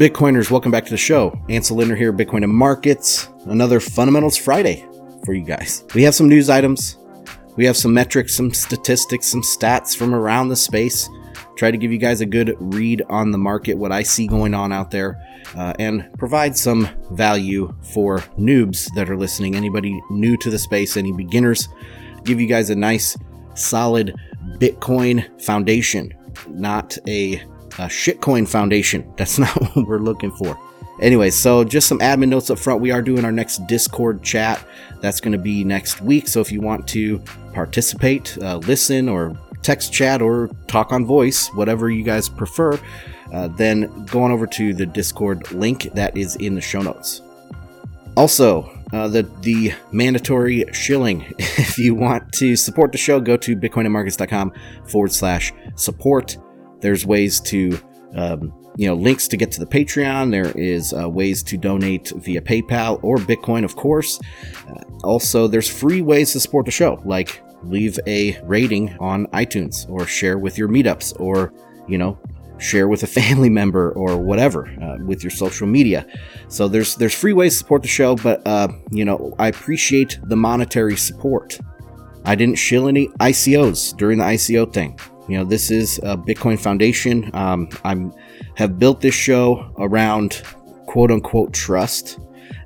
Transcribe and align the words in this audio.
Bitcoiners, 0.00 0.50
welcome 0.50 0.72
back 0.72 0.86
to 0.86 0.90
the 0.90 0.96
show. 0.96 1.38
Ansel 1.50 1.76
Lindner 1.76 1.94
here, 1.94 2.10
Bitcoin 2.10 2.42
and 2.42 2.54
Markets. 2.54 3.28
Another 3.44 3.80
Fundamentals 3.80 4.34
Friday 4.34 4.82
for 5.26 5.34
you 5.34 5.44
guys. 5.44 5.84
We 5.94 6.02
have 6.04 6.14
some 6.14 6.26
news 6.26 6.48
items. 6.48 6.96
We 7.58 7.66
have 7.66 7.76
some 7.76 7.92
metrics, 7.92 8.34
some 8.34 8.54
statistics, 8.54 9.26
some 9.26 9.42
stats 9.42 9.94
from 9.94 10.14
around 10.14 10.48
the 10.48 10.56
space. 10.56 11.06
Try 11.54 11.70
to 11.70 11.76
give 11.76 11.92
you 11.92 11.98
guys 11.98 12.22
a 12.22 12.26
good 12.26 12.56
read 12.60 13.02
on 13.10 13.30
the 13.30 13.36
market, 13.36 13.74
what 13.74 13.92
I 13.92 14.02
see 14.02 14.26
going 14.26 14.54
on 14.54 14.72
out 14.72 14.90
there, 14.90 15.20
uh, 15.54 15.74
and 15.78 16.10
provide 16.18 16.56
some 16.56 16.88
value 17.10 17.70
for 17.82 18.20
noobs 18.38 18.88
that 18.94 19.10
are 19.10 19.18
listening. 19.18 19.54
Anybody 19.54 20.00
new 20.08 20.34
to 20.38 20.48
the 20.48 20.58
space, 20.58 20.96
any 20.96 21.12
beginners, 21.12 21.68
give 22.24 22.40
you 22.40 22.46
guys 22.46 22.70
a 22.70 22.74
nice, 22.74 23.18
solid 23.54 24.16
Bitcoin 24.52 25.42
foundation, 25.42 26.14
not 26.48 26.96
a 27.06 27.42
a 27.78 27.86
shitcoin 27.86 28.48
foundation. 28.48 29.12
That's 29.16 29.38
not 29.38 29.50
what 29.60 29.86
we're 29.86 29.98
looking 29.98 30.32
for. 30.32 30.58
Anyway, 31.00 31.30
so 31.30 31.64
just 31.64 31.88
some 31.88 31.98
admin 32.00 32.28
notes 32.28 32.50
up 32.50 32.58
front. 32.58 32.80
We 32.82 32.90
are 32.90 33.00
doing 33.00 33.24
our 33.24 33.32
next 33.32 33.66
Discord 33.66 34.22
chat. 34.22 34.62
That's 35.00 35.18
going 35.20 35.32
to 35.32 35.38
be 35.38 35.64
next 35.64 36.02
week. 36.02 36.28
So 36.28 36.40
if 36.40 36.52
you 36.52 36.60
want 36.60 36.86
to 36.88 37.18
participate, 37.54 38.36
uh, 38.42 38.58
listen, 38.58 39.08
or 39.08 39.34
text 39.62 39.92
chat, 39.92 40.20
or 40.20 40.50
talk 40.66 40.92
on 40.92 41.06
voice, 41.06 41.48
whatever 41.54 41.90
you 41.90 42.04
guys 42.04 42.28
prefer, 42.28 42.78
uh, 43.32 43.48
then 43.48 44.04
go 44.06 44.22
on 44.22 44.30
over 44.30 44.46
to 44.46 44.74
the 44.74 44.84
Discord 44.84 45.50
link 45.52 45.84
that 45.94 46.16
is 46.16 46.36
in 46.36 46.54
the 46.54 46.60
show 46.60 46.82
notes. 46.82 47.22
Also, 48.16 48.70
uh, 48.92 49.08
the 49.08 49.22
the 49.40 49.72
mandatory 49.92 50.64
shilling. 50.72 51.32
If 51.38 51.78
you 51.78 51.94
want 51.94 52.32
to 52.34 52.56
support 52.56 52.90
the 52.92 52.98
show, 52.98 53.20
go 53.20 53.36
to 53.36 53.56
bitcoinandmarkets.com 53.56 54.52
forward 54.86 55.12
slash 55.12 55.52
support. 55.76 56.36
There's 56.80 57.06
ways 57.06 57.40
to, 57.40 57.78
um, 58.14 58.52
you 58.76 58.86
know, 58.86 58.94
links 58.94 59.28
to 59.28 59.36
get 59.36 59.52
to 59.52 59.60
the 59.60 59.66
Patreon. 59.66 60.30
There 60.30 60.52
is 60.56 60.92
uh, 60.92 61.08
ways 61.08 61.42
to 61.44 61.56
donate 61.56 62.12
via 62.16 62.40
PayPal 62.40 63.02
or 63.02 63.16
Bitcoin, 63.16 63.64
of 63.64 63.76
course. 63.76 64.20
Uh, 64.68 64.82
also, 65.04 65.46
there's 65.46 65.68
free 65.68 66.02
ways 66.02 66.32
to 66.32 66.40
support 66.40 66.66
the 66.66 66.72
show, 66.72 67.00
like 67.04 67.42
leave 67.62 67.98
a 68.06 68.40
rating 68.42 68.96
on 68.98 69.26
iTunes 69.28 69.88
or 69.90 70.06
share 70.06 70.38
with 70.38 70.56
your 70.56 70.68
meetups 70.68 71.18
or, 71.20 71.52
you 71.88 71.98
know, 71.98 72.18
share 72.60 72.88
with 72.88 73.02
a 73.02 73.06
family 73.06 73.50
member 73.60 73.92
or 73.92 74.16
whatever 74.16 74.68
uh, 74.82 75.02
with 75.04 75.22
your 75.22 75.30
social 75.30 75.66
media. 75.66 76.06
So 76.48 76.68
there's 76.68 76.94
there's 76.96 77.14
free 77.14 77.32
ways 77.32 77.54
to 77.54 77.58
support 77.58 77.82
the 77.82 77.88
show, 77.88 78.16
but 78.16 78.46
uh, 78.46 78.68
you 78.90 79.04
know 79.04 79.34
I 79.38 79.48
appreciate 79.48 80.18
the 80.24 80.36
monetary 80.36 80.96
support. 80.96 81.58
I 82.24 82.34
didn't 82.34 82.56
shill 82.56 82.86
any 82.86 83.08
ICOs 83.08 83.96
during 83.96 84.18
the 84.18 84.24
ICO 84.24 84.72
thing. 84.72 84.98
You 85.30 85.38
know, 85.38 85.44
this 85.44 85.70
is 85.70 85.98
a 85.98 86.16
Bitcoin 86.16 86.58
Foundation. 86.58 87.30
Um, 87.34 87.68
I'm 87.84 88.12
have 88.56 88.80
built 88.80 89.00
this 89.00 89.14
show 89.14 89.72
around 89.78 90.42
quote 90.86 91.12
unquote 91.12 91.52
trust 91.52 92.18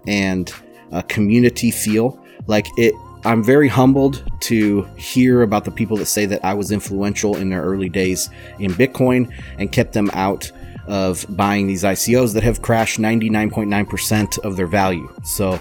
and 0.06 0.51
a 0.91 1.03
community 1.03 1.71
feel. 1.71 2.19
Like 2.47 2.67
it, 2.79 2.95
I'm 3.27 3.45
very 3.45 3.69
humbled 3.69 4.25
to 4.41 4.84
hear 4.97 5.43
about 5.43 5.67
the 5.67 5.71
people 5.71 5.98
that 5.98 6.06
say 6.06 6.25
that 6.25 6.43
I 6.43 6.55
was 6.55 6.71
influential 6.71 7.37
in 7.37 7.51
their 7.51 7.62
early 7.62 7.91
days 7.91 8.31
in 8.59 8.71
Bitcoin 8.73 9.31
and 9.59 9.71
kept 9.71 9.93
them 9.93 10.11
out 10.15 10.51
of 10.87 11.27
buying 11.37 11.67
these 11.67 11.84
ICOs 11.84 12.33
that 12.33 12.43
have 12.43 12.62
crashed 12.62 12.99
99.9% 12.99 14.39
of 14.39 14.56
their 14.56 14.67
value. 14.67 15.06
So, 15.23 15.61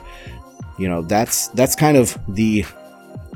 you 0.78 0.88
know, 0.88 1.02
that's 1.02 1.50
that's 1.50 1.76
kind 1.76 1.98
of 1.98 2.18
the 2.30 2.64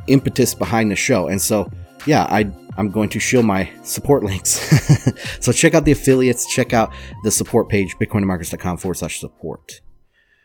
impetus 0.08 0.54
behind 0.54 0.90
the 0.90 0.96
show. 0.96 1.28
And 1.28 1.42
so, 1.42 1.70
yeah, 2.06 2.28
I 2.30 2.50
I'm 2.78 2.92
going 2.92 3.09
to 3.09 3.20
show 3.20 3.42
my 3.42 3.70
support 3.83 4.23
links. 4.23 4.52
so 5.39 5.52
check 5.52 5.73
out 5.73 5.86
the 5.86 5.92
affiliates, 5.92 6.45
check 6.45 6.73
out 6.73 6.94
the 7.23 7.31
support 7.31 7.69
page, 7.69 7.95
bitcoinmarkets.com 7.97 8.78
forward 8.78 8.95
slash 8.95 9.19
support. 9.19 9.81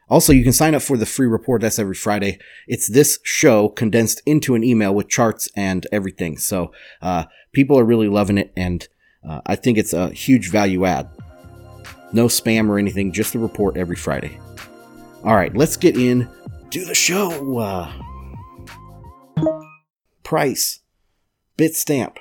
Also, 0.09 0.33
you 0.33 0.43
can 0.43 0.53
sign 0.53 0.75
up 0.75 0.83
for 0.83 0.97
the 0.97 1.07
free 1.07 1.27
report. 1.27 1.63
That's 1.63 1.79
every 1.79 1.95
Friday. 1.95 2.39
It's 2.67 2.87
this 2.87 3.19
show 3.23 3.69
condensed 3.69 4.21
into 4.27 4.55
an 4.55 4.65
email 4.65 4.95
with 4.95 5.09
charts 5.09 5.49
and 5.57 5.87
everything. 5.93 6.37
So, 6.37 6.73
uh, 7.01 7.25
people 7.53 7.79
are 7.79 7.85
really 7.85 8.09
loving 8.09 8.37
it. 8.37 8.53
And, 8.57 8.87
uh, 9.27 9.41
I 9.47 9.57
think 9.57 9.79
it's 9.79 9.93
a 9.93 10.11
huge 10.11 10.51
value 10.51 10.85
add. 10.85 11.09
No 12.13 12.27
spam 12.27 12.69
or 12.69 12.79
anything, 12.79 13.13
just 13.13 13.33
the 13.33 13.39
report 13.39 13.77
every 13.77 13.97
Friday. 13.97 14.39
All 15.25 15.35
right, 15.35 15.57
let's 15.57 15.77
get 15.77 15.97
in 15.97 16.29
to 16.71 16.85
the 16.85 16.95
show. 16.95 17.59
Uh, 17.59 17.91
price 20.23 20.82
Bitstamp, 21.63 22.17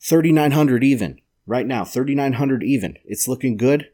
3,900 0.00 0.82
even. 0.82 1.20
Right 1.46 1.66
now, 1.66 1.84
3,900 1.84 2.62
even. 2.62 2.96
It's 3.04 3.28
looking 3.28 3.58
good. 3.58 3.90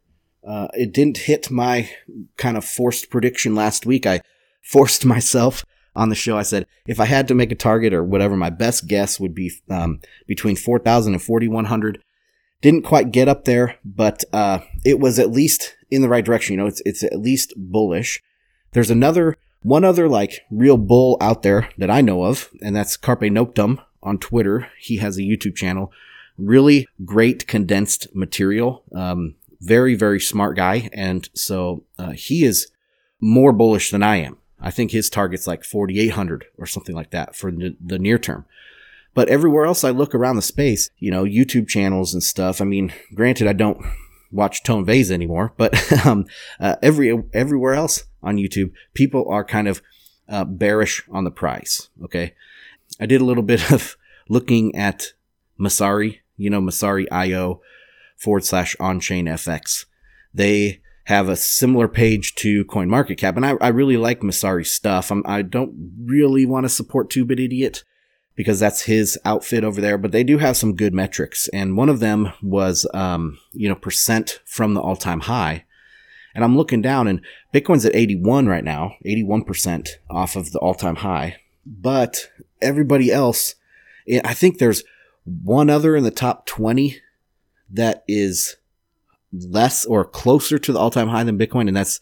Uh, 0.47 0.69
it 0.75 0.93
didn't 0.93 1.19
hit 1.19 1.51
my 1.51 1.91
kind 2.37 2.57
of 2.57 2.65
forced 2.65 3.11
prediction 3.11 3.57
last 3.57 3.85
week. 3.85 4.07
I 4.07 4.21
forced 4.63 5.05
myself 5.15 5.65
on 5.97 6.09
the 6.09 6.15
show. 6.15 6.39
I 6.39 6.43
said 6.43 6.67
if 6.87 7.01
I 7.01 7.07
had 7.07 7.27
to 7.29 7.35
make 7.35 7.51
a 7.51 7.57
target 7.57 7.93
or 7.93 8.05
whatever, 8.05 8.37
my 8.37 8.51
best 8.51 8.87
guess 8.87 9.19
would 9.19 9.35
be 9.35 9.51
um, 9.69 9.99
between 10.29 10.55
4,000 10.55 11.15
and 11.15 11.23
4,100. 11.23 12.01
Didn't 12.63 12.83
quite 12.83 13.11
get 13.11 13.29
up 13.29 13.45
there, 13.45 13.77
but 13.85 14.23
uh, 14.33 14.61
it 14.85 15.01
was 15.01 15.19
at 15.19 15.33
least 15.33 15.75
in 15.91 16.01
the 16.01 16.09
right 16.09 16.25
direction. 16.25 16.55
You 16.55 16.59
know, 16.59 16.67
it's 16.67 16.83
it's 16.87 17.03
at 17.03 17.19
least 17.19 17.53
bullish. 17.57 18.23
There's 18.71 18.91
another 18.91 19.37
one 19.63 19.85
other 19.85 20.09
like 20.09 20.43
real 20.51 20.77
bull 20.77 21.17
out 21.21 21.43
there 21.43 21.71
that 21.77 21.91
I 21.91 22.03
know 22.03 22.25
of, 22.25 22.51
and 22.63 22.75
that's 22.75 22.97
Carpe 22.97 23.23
Noctem 23.23 23.79
on 24.07 24.19
Twitter. 24.19 24.69
He 24.79 24.97
has 24.99 25.19
a 25.19 25.23
YouTube 25.23 25.57
channel. 25.57 25.93
Really 26.39 26.87
great 27.05 27.47
condensed 27.47 28.09
material. 28.15 28.85
Um, 28.95 29.35
very, 29.61 29.95
very 29.95 30.21
smart 30.21 30.57
guy. 30.57 30.89
And 30.93 31.29
so 31.35 31.85
uh, 31.99 32.13
he 32.13 32.45
is 32.45 32.69
more 33.21 33.53
bullish 33.53 33.91
than 33.91 34.03
I 34.03 34.17
am. 34.17 34.39
I 34.61 34.71
think 34.71 34.91
his 34.91 35.11
target's 35.11 35.47
like 35.47 35.65
4,800 35.65 36.47
or 36.57 36.67
something 36.67 36.95
like 36.95 37.11
that 37.11 37.35
for 37.35 37.51
the, 37.51 37.77
the 37.85 37.99
near 37.99 38.19
term. 38.19 38.47
But 39.13 39.29
everywhere 39.29 39.65
else 39.65 39.83
I 39.83 39.91
look 39.91 40.15
around 40.15 40.37
the 40.37 40.43
space, 40.43 40.91
you 40.99 41.11
know, 41.11 41.25
YouTube 41.25 41.69
channels 41.69 42.15
and 42.15 42.23
stuff. 42.23 42.61
I 42.61 42.65
mean, 42.65 42.93
granted, 43.15 43.49
I 43.49 43.55
don't 43.55 43.85
watch 44.31 44.63
Tone 44.63 44.85
Vays 44.85 45.11
anymore, 45.11 45.53
but 45.57 45.75
um, 46.07 46.27
uh, 46.61 46.77
every 46.83 47.23
everywhere 47.33 47.75
else 47.75 48.05
on 48.23 48.37
YouTube, 48.37 48.73
people 48.93 49.27
are 49.31 49.45
kind 49.45 49.69
of 49.69 49.81
uh, 50.29 50.45
bearish 50.45 51.03
on 51.11 51.25
the 51.25 51.31
price. 51.31 51.89
Okay, 52.05 52.35
I 53.01 53.07
did 53.07 53.21
a 53.21 53.25
little 53.25 53.43
bit 53.43 53.71
of 53.73 53.97
looking 54.29 54.75
at 54.75 55.13
Messari, 55.59 56.21
you 56.37 56.51
know, 56.51 56.61
Messari 56.61 57.07
IO 57.11 57.61
forward 58.17 58.45
slash 58.45 58.77
on 58.81 59.01
chain 59.01 59.27
FX. 59.27 59.87
They 60.33 60.81
have 61.05 61.29
a 61.29 61.37
similar 61.37 61.87
page 61.87 62.35
to 62.37 62.65
CoinMarketCap, 62.65 63.37
and 63.37 63.47
I, 63.47 63.53
I 63.61 63.69
really 63.69 63.97
like 63.97 64.21
Messari's 64.21 64.73
stuff. 64.73 65.11
I'm, 65.11 65.23
I 65.25 65.43
do 65.43 65.61
not 65.61 65.69
really 66.05 66.45
want 66.45 66.65
to 66.65 66.69
support 66.69 67.11
Two 67.11 67.25
Bit 67.25 67.39
Idiot 67.39 67.85
because 68.35 68.61
that's 68.61 68.83
his 68.83 69.19
outfit 69.25 69.65
over 69.65 69.81
there, 69.81 69.97
but 69.97 70.13
they 70.13 70.23
do 70.23 70.39
have 70.39 70.57
some 70.57 70.77
good 70.77 70.93
metrics. 70.95 71.49
And 71.49 71.77
one 71.77 71.89
of 71.89 72.01
them 72.01 72.33
was, 72.43 72.87
um, 72.93 73.39
you 73.53 73.69
know, 73.69 73.75
percent 73.75 74.41
from 74.45 74.75
the 74.75 74.81
all 74.81 74.95
time 74.95 75.21
high. 75.21 75.65
And 76.35 76.45
I'm 76.45 76.57
looking 76.57 76.83
down 76.83 77.09
and 77.09 77.23
Bitcoin's 77.55 77.87
at 77.87 77.97
81 77.97 78.47
right 78.47 78.63
now, 78.63 78.93
81% 79.07 79.89
off 80.11 80.37
of 80.37 80.53
the 80.53 80.59
all 80.59 80.75
time 80.75 80.97
high. 80.97 81.37
But 81.65 82.29
everybody 82.61 83.13
else, 83.13 83.55
eh, 84.09 84.21
I 84.25 84.35
think 84.35 84.59
there's 84.59 84.85
one 85.25 85.71
other 85.71 85.97
in 85.97 86.05
the 86.05 86.11
top 86.11 86.47
20 86.47 87.01
that 87.71 88.05
is 88.07 88.57
less 89.33 89.85
or 89.85 90.05
closer 90.05 90.59
to 90.59 90.73
the 90.73 90.79
all 90.79 90.91
time 90.91 91.09
high 91.09 91.25
than 91.25 91.39
Bitcoin, 91.39 91.69
and 91.69 91.77
that's 91.77 92.01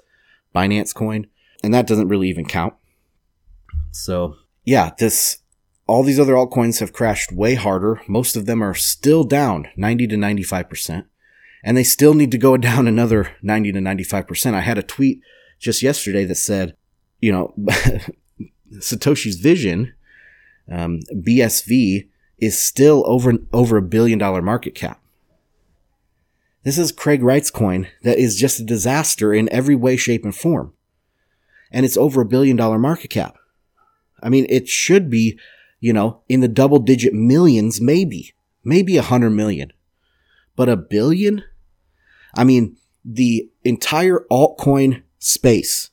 Binance 0.55 0.95
Coin. 0.95 1.27
And 1.63 1.73
that 1.73 1.87
doesn't 1.87 2.09
really 2.09 2.29
even 2.29 2.45
count. 2.45 2.75
So, 3.91 4.37
yeah, 4.65 4.91
this, 4.99 5.39
all 5.87 6.03
these 6.03 6.21
other 6.21 6.35
altcoins 6.35 6.81
have 6.81 6.93
crashed 6.93 7.33
way 7.33 7.55
harder. 7.55 8.03
Most 8.07 8.37
of 8.37 8.45
them 8.45 8.63
are 8.63 8.75
still 8.75 9.25
down 9.25 9.69
90 9.77 10.09
to 10.09 10.17
95%. 10.17 11.07
And 11.62 11.77
they 11.77 11.85
still 11.85 12.12
need 12.12 12.31
to 12.33 12.39
go 12.39 12.57
down 12.59 12.87
another 12.87 13.35
90 13.43 13.73
to 13.73 13.79
95%. 13.79 14.53
I 14.53 14.61
had 14.61 14.77
a 14.77 14.83
tweet 14.83 15.23
just 15.59 15.83
yesterday 15.83 16.25
that 16.27 16.35
said, 16.35 16.77
you 17.21 17.33
know, 17.33 17.55
Satoshi's 18.75 19.37
vision 19.37 19.95
um, 20.70 21.00
BSV 21.12 22.08
is 22.38 22.58
still 22.58 23.05
over 23.06 23.34
over 23.52 23.76
a 23.76 23.82
billion 23.82 24.19
dollar 24.19 24.43
market 24.43 24.75
cap. 24.75 25.00
This 26.62 26.78
is 26.78 26.93
Craig 26.93 27.22
Wright's 27.22 27.50
coin 27.50 27.88
that 28.02 28.19
is 28.19 28.38
just 28.38 28.58
a 28.58 28.64
disaster 28.64 29.34
in 29.34 29.52
every 29.52 29.75
way, 29.75 29.96
shape, 29.96 30.25
and 30.25 30.34
form. 30.34 30.72
And 31.70 31.84
it's 31.84 31.96
over 31.96 32.22
a 32.22 32.26
billion 32.26 32.56
dollar 32.56 32.78
market 32.78 33.08
cap. 33.08 33.37
I 34.22 34.31
mean, 34.31 34.46
it 34.49 34.69
should 34.69 35.11
be, 35.11 35.38
you 35.81 35.93
know, 35.93 36.22
in 36.28 36.40
the 36.40 36.49
double 36.49 36.78
digit 36.78 37.12
millions, 37.12 37.81
maybe, 37.81 38.32
maybe 38.64 38.96
a 38.96 39.02
hundred 39.02 39.31
million, 39.31 39.72
but 40.56 40.70
a 40.70 40.76
billion? 40.76 41.44
I 42.34 42.44
mean, 42.44 42.76
the 43.05 43.50
entire 43.64 44.25
altcoin 44.31 45.02
space, 45.19 45.90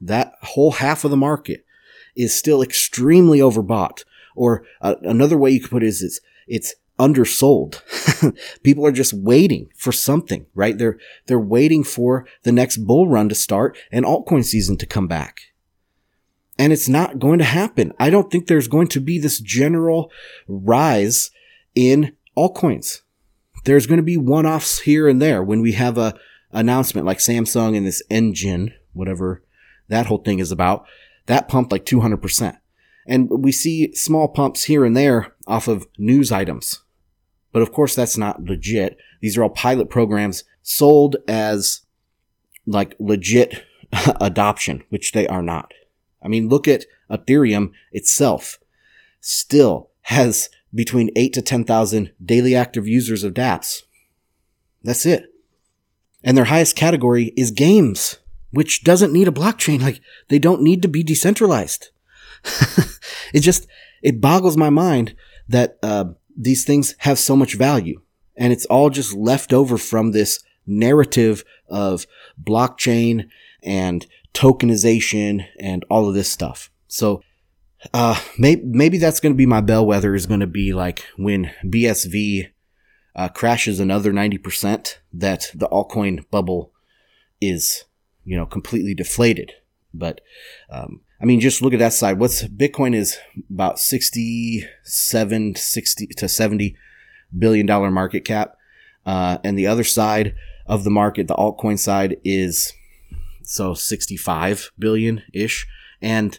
that 0.00 0.34
whole 0.42 0.72
half 0.72 1.04
of 1.04 1.10
the 1.10 1.16
market 1.16 1.64
is 2.16 2.34
still 2.34 2.62
extremely 2.62 3.38
overbought. 3.38 4.04
Or 4.34 4.64
uh, 4.80 4.96
another 5.02 5.36
way 5.36 5.50
you 5.50 5.60
could 5.60 5.70
put 5.70 5.82
it 5.82 5.88
is 5.88 6.02
it's, 6.02 6.20
it's 6.46 6.74
undersold. 6.98 7.82
People 8.62 8.86
are 8.86 8.92
just 8.92 9.12
waiting 9.12 9.68
for 9.76 9.92
something, 9.92 10.46
right? 10.54 10.76
They're, 10.76 10.98
they're 11.26 11.40
waiting 11.40 11.82
for 11.84 12.26
the 12.42 12.52
next 12.52 12.78
bull 12.78 13.08
run 13.08 13.28
to 13.28 13.34
start 13.34 13.78
and 13.90 14.04
altcoin 14.04 14.44
season 14.44 14.76
to 14.78 14.86
come 14.86 15.08
back. 15.08 15.40
And 16.58 16.72
it's 16.74 16.88
not 16.88 17.18
going 17.18 17.38
to 17.38 17.44
happen. 17.44 17.92
I 17.98 18.10
don't 18.10 18.30
think 18.30 18.46
there's 18.46 18.68
going 18.68 18.88
to 18.88 19.00
be 19.00 19.18
this 19.18 19.40
general 19.40 20.10
rise 20.46 21.30
in 21.74 22.14
altcoins. 22.36 23.00
There's 23.64 23.86
going 23.86 23.98
to 23.98 24.04
be 24.04 24.16
one-offs 24.16 24.80
here 24.80 25.08
and 25.08 25.20
there 25.22 25.42
when 25.42 25.62
we 25.62 25.72
have 25.72 25.96
a 25.96 26.14
announcement 26.52 27.06
like 27.06 27.18
Samsung 27.18 27.76
and 27.76 27.86
this 27.86 28.02
Enjin, 28.10 28.72
whatever 28.92 29.42
that 29.88 30.06
whole 30.06 30.18
thing 30.18 30.38
is 30.38 30.52
about. 30.52 30.86
That 31.30 31.46
pumped 31.46 31.70
like 31.70 31.84
200%. 31.84 32.58
And 33.06 33.30
we 33.30 33.52
see 33.52 33.94
small 33.94 34.26
pumps 34.26 34.64
here 34.64 34.84
and 34.84 34.96
there 34.96 35.32
off 35.46 35.68
of 35.68 35.86
news 35.96 36.32
items. 36.32 36.82
But 37.52 37.62
of 37.62 37.70
course, 37.70 37.94
that's 37.94 38.18
not 38.18 38.42
legit. 38.42 38.98
These 39.20 39.38
are 39.38 39.44
all 39.44 39.50
pilot 39.50 39.88
programs 39.88 40.42
sold 40.62 41.18
as 41.28 41.82
like 42.66 42.96
legit 42.98 43.64
adoption, 44.20 44.82
which 44.88 45.12
they 45.12 45.28
are 45.28 45.40
not. 45.40 45.72
I 46.20 46.26
mean, 46.26 46.48
look 46.48 46.66
at 46.66 46.86
Ethereum 47.08 47.70
itself 47.92 48.58
still 49.20 49.90
has 50.02 50.48
between 50.74 51.10
8 51.14 51.32
to 51.34 51.42
10,000 51.42 52.10
daily 52.24 52.56
active 52.56 52.88
users 52.88 53.22
of 53.22 53.34
dApps. 53.34 53.82
That's 54.82 55.06
it. 55.06 55.32
And 56.24 56.36
their 56.36 56.46
highest 56.46 56.74
category 56.74 57.32
is 57.36 57.52
games, 57.52 58.18
which 58.50 58.84
doesn't 58.84 59.12
need 59.12 59.28
a 59.28 59.32
blockchain. 59.32 59.80
Like 59.80 60.00
they 60.28 60.38
don't 60.38 60.62
need 60.62 60.82
to 60.82 60.88
be 60.88 61.02
decentralized. 61.02 61.90
it 63.34 63.40
just, 63.40 63.66
it 64.02 64.20
boggles 64.20 64.56
my 64.56 64.70
mind 64.70 65.14
that, 65.48 65.78
uh, 65.82 66.04
these 66.36 66.64
things 66.64 66.94
have 66.98 67.18
so 67.18 67.36
much 67.36 67.54
value 67.54 68.00
and 68.36 68.52
it's 68.52 68.64
all 68.66 68.88
just 68.88 69.14
left 69.14 69.52
over 69.52 69.76
from 69.76 70.12
this 70.12 70.42
narrative 70.66 71.44
of 71.68 72.06
blockchain 72.42 73.28
and 73.62 74.06
tokenization 74.32 75.46
and 75.58 75.84
all 75.90 76.08
of 76.08 76.14
this 76.14 76.30
stuff. 76.30 76.70
So, 76.88 77.22
uh, 77.94 78.20
maybe, 78.38 78.62
maybe 78.64 78.98
that's 78.98 79.20
going 79.20 79.32
to 79.32 79.38
be 79.38 79.46
my 79.46 79.60
bellwether 79.60 80.14
is 80.14 80.26
going 80.26 80.40
to 80.40 80.46
be 80.46 80.72
like 80.72 81.04
when 81.16 81.50
BSV, 81.64 82.50
uh, 83.16 83.28
crashes 83.28 83.80
another 83.80 84.12
90% 84.12 84.96
that 85.12 85.50
the 85.54 85.68
altcoin 85.68 86.28
bubble 86.30 86.72
is, 87.40 87.84
you 88.24 88.36
know, 88.36 88.46
completely 88.46 88.94
deflated. 88.94 89.52
But, 89.92 90.20
um, 90.70 91.00
I 91.20 91.24
mean, 91.24 91.40
just 91.40 91.62
look 91.62 91.72
at 91.72 91.78
that 91.80 91.92
side. 91.92 92.18
What's 92.18 92.44
Bitcoin 92.44 92.94
is 92.94 93.18
about 93.50 93.78
67, 93.78 95.54
60 95.56 96.06
to 96.06 96.28
70 96.28 96.76
billion 97.36 97.66
dollar 97.66 97.90
market 97.90 98.24
cap. 98.24 98.56
Uh, 99.06 99.38
and 99.44 99.58
the 99.58 99.66
other 99.66 99.84
side 99.84 100.34
of 100.66 100.84
the 100.84 100.90
market, 100.90 101.26
the 101.26 101.34
altcoin 101.34 101.78
side 101.78 102.16
is 102.24 102.72
so 103.42 103.74
65 103.74 104.70
billion 104.78 105.22
ish. 105.32 105.66
And 106.00 106.38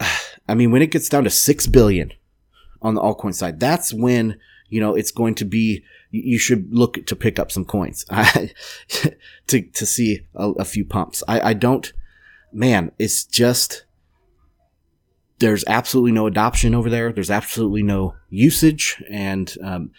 I 0.48 0.54
mean, 0.54 0.70
when 0.70 0.82
it 0.82 0.90
gets 0.90 1.08
down 1.08 1.24
to 1.24 1.30
6 1.30 1.66
billion 1.68 2.12
on 2.82 2.94
the 2.94 3.00
altcoin 3.00 3.34
side, 3.34 3.60
that's 3.60 3.92
when, 3.92 4.38
you 4.68 4.80
know, 4.80 4.94
it's 4.94 5.10
going 5.10 5.34
to 5.36 5.44
be, 5.44 5.84
you 6.22 6.38
should 6.38 6.72
look 6.72 7.04
to 7.06 7.16
pick 7.16 7.38
up 7.38 7.50
some 7.50 7.64
coins 7.64 8.04
to, 9.46 9.62
to 9.62 9.86
see 9.86 10.26
a, 10.34 10.50
a 10.52 10.64
few 10.64 10.84
pumps. 10.84 11.22
I, 11.26 11.50
I 11.50 11.52
don't, 11.54 11.92
man, 12.52 12.92
it's 12.98 13.24
just 13.24 13.84
there's 15.38 15.64
absolutely 15.66 16.12
no 16.12 16.26
adoption 16.26 16.74
over 16.74 16.88
there. 16.88 17.12
There's 17.12 17.30
absolutely 17.30 17.82
no 17.82 18.14
usage, 18.30 19.02
and 19.10 19.54
um, 19.62 19.90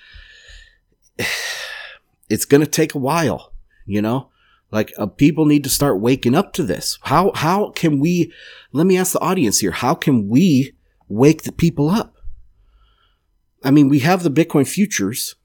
it's 2.30 2.46
going 2.46 2.62
to 2.62 2.70
take 2.70 2.96
a 2.96 3.00
while. 3.00 3.52
You 3.86 4.02
know, 4.02 4.30
like 4.72 4.92
uh, 4.98 5.06
people 5.06 5.46
need 5.46 5.64
to 5.64 5.70
start 5.70 6.02
waking 6.02 6.36
up 6.36 6.54
to 6.54 6.64
this. 6.64 6.98
How 7.02 7.32
how 7.36 7.72
can 7.72 8.00
we? 8.00 8.32
Let 8.72 8.88
me 8.88 8.98
ask 8.98 9.14
the 9.14 9.20
audience 9.20 9.60
here. 9.60 9.72
How 9.72 9.94
can 9.94 10.28
we 10.28 10.74
wake 11.08 11.44
the 11.44 11.52
people 11.52 11.90
up? 11.90 12.16
I 13.64 13.72
mean, 13.72 13.90
we 13.90 14.00
have 14.00 14.24
the 14.24 14.32
Bitcoin 14.32 14.68
futures. 14.68 15.36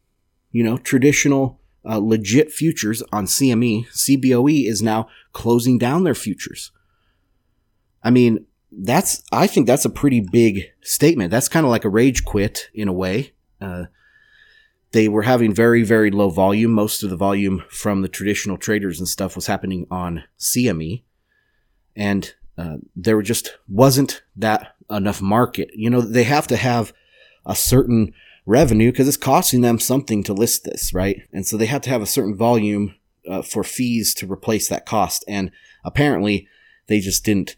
You 0.52 0.64
know, 0.64 0.78
traditional 0.78 1.60
uh, 1.84 1.98
legit 1.98 2.50
futures 2.52 3.02
on 3.12 3.26
CME. 3.26 3.86
CBOE 3.88 4.66
is 4.66 4.82
now 4.82 5.08
closing 5.32 5.78
down 5.78 6.04
their 6.04 6.14
futures. 6.14 6.72
I 8.02 8.10
mean, 8.10 8.46
that's, 8.72 9.22
I 9.32 9.46
think 9.46 9.66
that's 9.66 9.84
a 9.84 9.90
pretty 9.90 10.20
big 10.20 10.70
statement. 10.82 11.30
That's 11.30 11.48
kind 11.48 11.66
of 11.66 11.70
like 11.70 11.84
a 11.84 11.90
rage 11.90 12.24
quit 12.24 12.68
in 12.74 12.88
a 12.88 12.92
way. 12.92 13.32
Uh, 13.60 13.84
they 14.92 15.08
were 15.08 15.22
having 15.22 15.54
very, 15.54 15.82
very 15.82 16.10
low 16.10 16.30
volume. 16.30 16.72
Most 16.72 17.02
of 17.02 17.10
the 17.10 17.16
volume 17.16 17.62
from 17.68 18.02
the 18.02 18.08
traditional 18.08 18.56
traders 18.56 18.98
and 18.98 19.08
stuff 19.08 19.36
was 19.36 19.46
happening 19.46 19.86
on 19.90 20.24
CME. 20.38 21.04
And 21.94 22.34
uh, 22.58 22.76
there 22.96 23.20
just 23.22 23.56
wasn't 23.68 24.22
that 24.36 24.74
enough 24.90 25.22
market. 25.22 25.70
You 25.74 25.90
know, 25.90 26.00
they 26.00 26.24
have 26.24 26.46
to 26.48 26.56
have 26.56 26.92
a 27.46 27.54
certain 27.54 28.12
revenue 28.50 28.90
because 28.90 29.08
it's 29.08 29.16
costing 29.16 29.60
them 29.60 29.78
something 29.78 30.22
to 30.24 30.34
list 30.34 30.64
this, 30.64 30.92
right? 30.92 31.22
And 31.32 31.46
so 31.46 31.56
they 31.56 31.66
have 31.66 31.82
to 31.82 31.90
have 31.90 32.02
a 32.02 32.06
certain 32.06 32.36
volume 32.36 32.96
uh, 33.28 33.42
for 33.42 33.62
fees 33.62 34.12
to 34.14 34.30
replace 34.30 34.68
that 34.68 34.86
cost. 34.86 35.24
And 35.28 35.52
apparently 35.84 36.48
they 36.88 37.00
just 37.00 37.24
didn't 37.24 37.56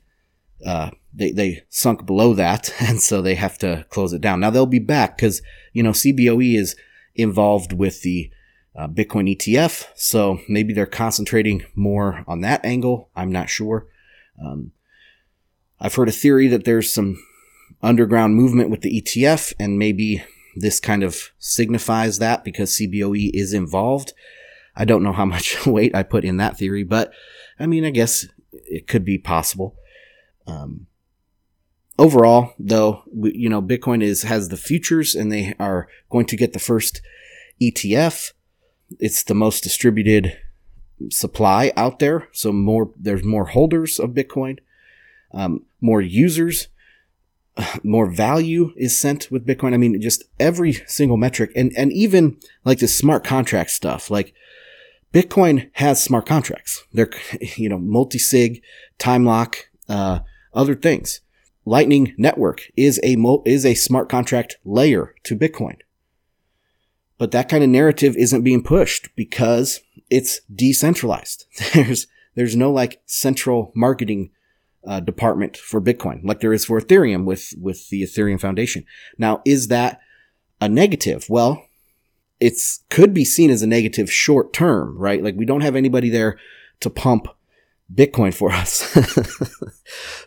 uh, 0.65 0.91
they, 1.13 1.33
they 1.33 1.63
sunk 1.69 2.07
below 2.07 2.35
that. 2.35 2.73
And 2.81 3.01
so 3.01 3.23
they 3.23 3.35
have 3.35 3.59
to 3.59 3.87
close 3.89 4.13
it 4.13 4.21
down. 4.21 4.41
Now 4.41 4.51
they'll 4.51 4.67
be 4.67 4.79
back 4.79 5.17
because, 5.17 5.43
you 5.73 5.83
know, 5.83 5.91
CBOE 5.91 6.57
is 6.57 6.77
involved 7.15 7.73
with 7.73 8.03
the 8.03 8.31
uh, 8.77 8.89
Bitcoin 8.89 9.35
ETF. 9.37 9.89
So 9.95 10.41
maybe 10.49 10.73
they're 10.73 10.87
concentrating 10.87 11.65
more 11.75 12.25
on 12.27 12.41
that 12.43 12.65
angle. 12.65 13.11
I'm 13.17 13.33
not 13.33 13.51
sure. 13.51 13.87
Um, 14.43 14.73
I've 15.81 15.95
heard 15.95 16.09
a 16.09 16.13
theory 16.13 16.49
that 16.49 16.65
there's 16.65 16.93
some 16.93 17.23
underground 17.83 18.37
movement 18.37 18.71
with 18.71 18.83
the 18.83 19.01
ETF 19.01 19.53
and 19.59 19.79
maybe 19.79 20.23
this 20.57 20.81
kind 20.81 21.03
of 21.03 21.33
signifies 21.39 22.19
that 22.19 22.45
because 22.45 22.73
CBOE 22.73 23.31
is 23.33 23.53
involved. 23.53 24.13
I 24.77 24.85
don't 24.85 25.03
know 25.03 25.13
how 25.13 25.25
much 25.25 25.67
weight 25.67 25.95
I 25.95 26.03
put 26.03 26.25
in 26.25 26.37
that 26.39 26.57
theory, 26.57 26.83
but 26.83 27.13
I 27.59 27.67
mean, 27.67 27.85
I 27.85 27.91
guess 27.91 28.27
it 28.53 28.87
could 28.87 29.05
be 29.05 29.19
possible. 29.19 29.77
Um, 30.47 30.87
overall, 31.99 32.55
though, 32.59 33.03
you 33.15 33.49
know, 33.49 33.63
Bitcoin 33.63 34.03
is 34.03 34.23
has 34.23 34.49
the 34.49 34.57
futures, 34.57 35.15
and 35.15 35.31
they 35.31 35.55
are 35.59 35.89
going 36.11 36.27
to 36.27 36.37
get 36.37 36.53
the 36.53 36.59
first 36.59 37.01
ETF. 37.61 38.33
It's 38.99 39.23
the 39.23 39.35
most 39.35 39.63
distributed 39.63 40.39
supply 41.11 41.73
out 41.77 41.99
there, 41.99 42.29
so 42.33 42.53
more 42.53 42.93
there's 42.97 43.25
more 43.25 43.47
holders 43.47 43.99
of 43.99 44.11
Bitcoin, 44.11 44.59
um, 45.33 45.65
more 45.81 46.01
users, 46.01 46.69
more 47.83 48.11
value 48.11 48.73
is 48.77 48.99
sent 48.99 49.31
with 49.31 49.47
Bitcoin. 49.47 49.75
I 49.75 49.77
mean, 49.77 50.01
just 50.01 50.25
every 50.39 50.73
single 50.87 51.17
metric, 51.17 51.51
and 51.55 51.73
and 51.77 51.93
even 51.93 52.39
like 52.65 52.79
the 52.79 52.89
smart 52.89 53.25
contract 53.25 53.71
stuff, 53.71 54.11
like. 54.11 54.35
Bitcoin 55.13 55.69
has 55.75 56.03
smart 56.03 56.25
contracts. 56.25 56.85
They're, 56.91 57.11
you 57.57 57.69
know, 57.69 57.77
multi-sig, 57.77 58.63
time 58.97 59.27
lock, 59.27 59.69
uh, 59.87 60.21
other 60.55 60.75
things. 60.75 61.21
Lightning 61.65 62.15
Network 62.19 62.63
is 62.77 62.99
a 63.03 63.17
mo- 63.17 63.43
is 63.47 63.65
a 63.65 63.75
smart 63.75 64.09
contract 64.09 64.57
layer 64.65 65.15
to 65.25 65.37
Bitcoin. 65.37 65.77
But 67.19 67.31
that 67.31 67.49
kind 67.49 67.63
of 67.63 67.71
narrative 67.71 68.17
isn't 68.17 68.43
being 68.43 68.63
pushed 68.63 69.15
because 69.15 69.81
it's 70.11 70.41
decentralized. 70.53 71.47
There's 71.73 72.07
there's 72.35 72.57
no 72.57 72.73
like 72.73 73.03
central 73.05 73.73
marketing 73.75 74.31
uh, 74.87 75.01
department 75.01 75.57
for 75.57 75.81
Bitcoin 75.81 76.21
like 76.25 76.41
there 76.41 76.53
is 76.53 76.65
for 76.65 76.81
Ethereum 76.81 77.25
with 77.25 77.55
with 77.61 77.89
the 77.89 78.03
Ethereum 78.03 78.41
Foundation. 78.41 78.85
Now, 79.19 79.43
is 79.45 79.69
that 79.69 80.01
a 80.61 80.69
negative? 80.69 81.27
Well, 81.29 81.65
it's 82.41 82.83
could 82.91 83.15
be 83.15 83.25
seen 83.25 83.51
as 83.51 83.63
a 83.63 83.67
negative 83.67 84.13
short 84.13 84.53
term, 84.53 84.99
right? 84.99 85.23
Like 85.23 85.37
we 85.37 85.47
don't 85.47 85.61
have 85.61 85.77
anybody 85.77 86.09
there 86.09 86.39
to 86.81 86.91
pump 86.91 87.29
Bitcoin 87.95 88.35
for 88.35 88.51
us. 88.53 88.97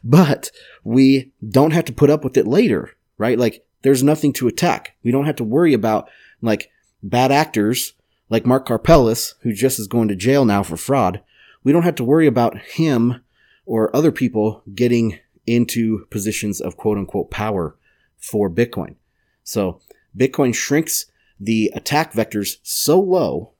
but 0.04 0.52
we 0.84 1.34
don't 1.48 1.74
have 1.74 1.86
to 1.86 1.94
put 1.94 2.10
up 2.10 2.24
with 2.24 2.38
it 2.38 2.48
later, 2.48 2.92
right? 3.18 3.38
Like 3.38 3.66
there's 3.82 4.04
nothing 4.04 4.34
to 4.34 4.48
attack. 4.48 4.96
We 5.04 5.12
don't 5.12 5.26
have 5.26 5.36
to 5.38 5.44
worry 5.44 5.74
about 5.74 6.10
like 6.42 6.70
bad 7.04 7.32
actors 7.32 7.94
like 8.30 8.46
Mark 8.46 8.68
Karpelès, 8.68 9.34
who 9.42 9.54
just 9.54 9.80
is 9.80 9.88
going 9.88 10.08
to 10.08 10.16
jail 10.16 10.46
now 10.46 10.64
for 10.64 10.78
fraud. 10.78 11.22
We 11.64 11.72
don't 11.72 11.84
have 11.84 11.96
to 11.96 12.04
worry 12.04 12.28
about 12.28 12.58
him 12.58 13.22
or 13.66 13.96
other 13.96 14.12
people 14.12 14.64
getting 14.74 15.20
into 15.46 16.06
positions 16.10 16.62
of 16.62 16.78
quote 16.78 16.98
unquote 16.98 17.32
power 17.32 17.78
for 18.18 18.50
Bitcoin. 18.50 18.96
So 19.44 19.82
Bitcoin 20.18 20.54
shrinks 20.56 21.06
the 21.40 21.72
attack 21.76 22.14
vectors 22.14 22.58
so 22.64 23.00
low, 23.00 23.54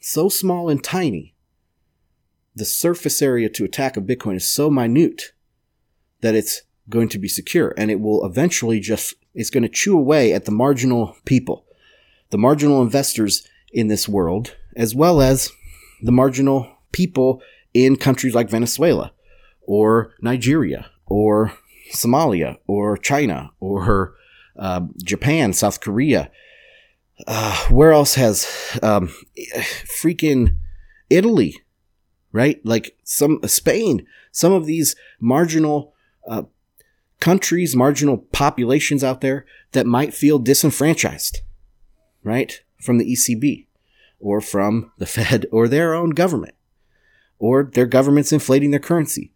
so 0.00 0.28
small 0.28 0.68
and 0.68 0.82
tiny 0.82 1.32
the 2.54 2.64
surface 2.64 3.22
area 3.22 3.48
to 3.48 3.64
attack 3.64 3.96
a 3.96 4.00
Bitcoin 4.00 4.36
is 4.36 4.48
so 4.48 4.70
minute 4.70 5.32
that 6.20 6.34
it's 6.34 6.62
going 6.88 7.08
to 7.08 7.18
be 7.18 7.28
secure 7.28 7.74
and 7.76 7.90
it 7.90 8.00
will 8.00 8.24
eventually 8.24 8.80
just, 8.80 9.14
it's 9.34 9.50
going 9.50 9.62
to 9.62 9.68
chew 9.68 9.96
away 9.96 10.32
at 10.32 10.44
the 10.44 10.50
marginal 10.50 11.16
people, 11.24 11.64
the 12.30 12.38
marginal 12.38 12.82
investors 12.82 13.46
in 13.72 13.88
this 13.88 14.08
world, 14.08 14.56
as 14.76 14.94
well 14.94 15.22
as 15.22 15.50
the 16.02 16.12
marginal 16.12 16.68
people 16.92 17.40
in 17.72 17.96
countries 17.96 18.34
like 18.34 18.50
Venezuela 18.50 19.12
or 19.66 20.14
Nigeria 20.20 20.90
or 21.06 21.52
Somalia 21.92 22.58
or 22.66 22.96
China 22.96 23.50
or 23.60 24.14
uh, 24.56 24.82
Japan, 25.02 25.52
South 25.52 25.80
Korea. 25.80 26.30
Uh, 27.26 27.68
where 27.68 27.92
else 27.92 28.14
has 28.14 28.78
um, 28.82 29.08
freaking 30.02 30.56
Italy, 31.08 31.56
right? 32.32 32.64
Like 32.64 32.96
some 33.04 33.38
Spain, 33.46 34.06
some 34.32 34.52
of 34.52 34.66
these 34.66 34.96
marginal 35.20 35.94
uh, 36.26 36.44
countries, 37.20 37.76
marginal 37.76 38.18
populations 38.18 39.04
out 39.04 39.20
there 39.20 39.44
that 39.70 39.86
might 39.86 40.14
feel 40.14 40.40
disenfranchised, 40.40 41.40
right, 42.24 42.62
from 42.80 42.98
the 42.98 43.12
ECB 43.12 43.66
or 44.18 44.40
from 44.40 44.90
the 44.98 45.06
Fed 45.06 45.46
or 45.52 45.68
their 45.68 45.94
own 45.94 46.10
government 46.10 46.54
or 47.38 47.70
their 47.74 47.86
government's 47.86 48.32
inflating 48.32 48.70
their 48.70 48.80
currency. 48.80 49.31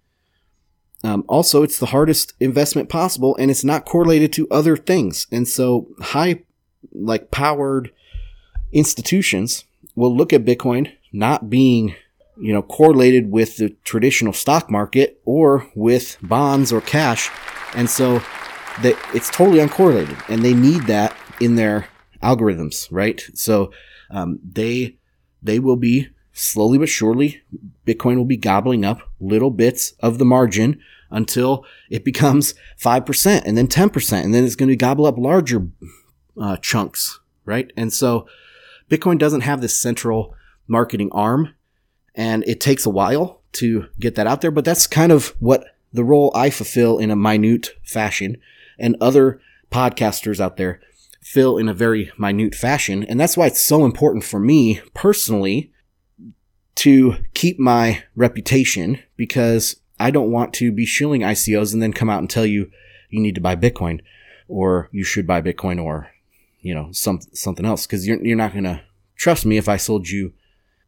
Um, 1.04 1.24
also, 1.28 1.62
it's 1.62 1.78
the 1.78 1.86
hardest 1.86 2.32
investment 2.40 2.88
possible, 2.88 3.36
and 3.36 3.50
it's 3.50 3.64
not 3.64 3.84
correlated 3.84 4.32
to 4.34 4.48
other 4.50 4.76
things. 4.76 5.26
And 5.30 5.46
so, 5.46 5.88
high, 6.00 6.42
like 6.92 7.30
powered 7.30 7.90
institutions 8.72 9.64
will 9.94 10.14
look 10.14 10.32
at 10.32 10.44
Bitcoin 10.44 10.92
not 11.12 11.48
being, 11.48 11.94
you 12.38 12.52
know, 12.52 12.62
correlated 12.62 13.30
with 13.30 13.56
the 13.56 13.70
traditional 13.84 14.32
stock 14.32 14.70
market 14.70 15.20
or 15.24 15.70
with 15.74 16.16
bonds 16.22 16.72
or 16.72 16.80
cash, 16.80 17.30
and 17.74 17.88
so 17.88 18.18
that 18.82 18.96
it's 19.14 19.30
totally 19.30 19.58
uncorrelated, 19.58 20.22
and 20.28 20.42
they 20.42 20.54
need 20.54 20.82
that 20.82 21.16
in 21.40 21.56
their 21.56 21.88
algorithms, 22.22 22.88
right? 22.90 23.22
So 23.34 23.70
um, 24.10 24.38
they 24.42 24.96
they 25.42 25.58
will 25.58 25.76
be 25.76 26.08
slowly 26.36 26.76
but 26.76 26.88
surely, 26.88 27.42
Bitcoin 27.86 28.16
will 28.16 28.26
be 28.26 28.36
gobbling 28.36 28.84
up 28.84 29.00
little 29.18 29.50
bits 29.50 29.92
of 30.00 30.18
the 30.18 30.24
margin 30.24 30.78
until 31.10 31.64
it 31.90 32.04
becomes 32.04 32.54
5% 32.78 33.42
and 33.44 33.56
then 33.56 33.66
10%. 33.66 34.24
And 34.24 34.34
then 34.34 34.44
it's 34.44 34.54
going 34.54 34.68
to 34.68 34.76
gobble 34.76 35.06
up 35.06 35.16
larger 35.16 35.66
uh, 36.40 36.58
chunks, 36.58 37.20
right? 37.46 37.72
And 37.76 37.92
so 37.92 38.28
Bitcoin 38.90 39.18
doesn't 39.18 39.40
have 39.40 39.62
this 39.62 39.80
central 39.80 40.34
marketing 40.68 41.08
arm 41.12 41.54
and 42.14 42.44
it 42.46 42.60
takes 42.60 42.84
a 42.84 42.90
while 42.90 43.40
to 43.52 43.86
get 43.98 44.14
that 44.16 44.26
out 44.26 44.42
there. 44.42 44.50
But 44.50 44.66
that's 44.66 44.86
kind 44.86 45.12
of 45.12 45.28
what 45.40 45.64
the 45.92 46.04
role 46.04 46.30
I 46.34 46.50
fulfill 46.50 46.98
in 46.98 47.10
a 47.10 47.16
minute 47.16 47.70
fashion 47.82 48.36
and 48.78 48.96
other 49.00 49.40
podcasters 49.72 50.38
out 50.38 50.58
there 50.58 50.80
fill 51.22 51.56
in 51.56 51.68
a 51.68 51.74
very 51.74 52.12
minute 52.18 52.54
fashion. 52.54 53.04
And 53.04 53.18
that's 53.18 53.38
why 53.38 53.46
it's 53.46 53.62
so 53.62 53.86
important 53.86 54.22
for 54.22 54.38
me 54.38 54.82
personally 54.92 55.72
to 56.76 57.16
keep 57.34 57.58
my 57.58 58.02
reputation 58.14 59.02
because 59.16 59.76
I 59.98 60.10
don't 60.10 60.30
want 60.30 60.52
to 60.54 60.70
be 60.70 60.86
shilling 60.86 61.22
ICOs 61.22 61.72
and 61.72 61.82
then 61.82 61.92
come 61.92 62.10
out 62.10 62.20
and 62.20 62.30
tell 62.30 62.46
you 62.46 62.70
you 63.10 63.20
need 63.20 63.34
to 63.34 63.40
buy 63.40 63.56
Bitcoin 63.56 64.00
or 64.48 64.88
you 64.92 65.04
should 65.04 65.26
buy 65.26 65.40
Bitcoin 65.40 65.82
or 65.82 66.10
you 66.60 66.74
know 66.74 66.90
some 66.92 67.20
something 67.32 67.64
else 67.64 67.86
because 67.86 68.06
you're 68.06 68.22
you're 68.24 68.36
not 68.36 68.54
gonna 68.54 68.82
trust 69.16 69.46
me 69.46 69.56
if 69.56 69.68
I 69.68 69.76
sold 69.76 70.08
you 70.08 70.32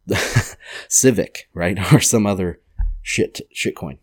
the 0.05 0.57
Civic 0.87 1.49
right 1.53 1.93
or 1.93 1.99
some 1.99 2.25
other 2.25 2.59
shit 3.01 3.41
shitcoin. 3.55 3.97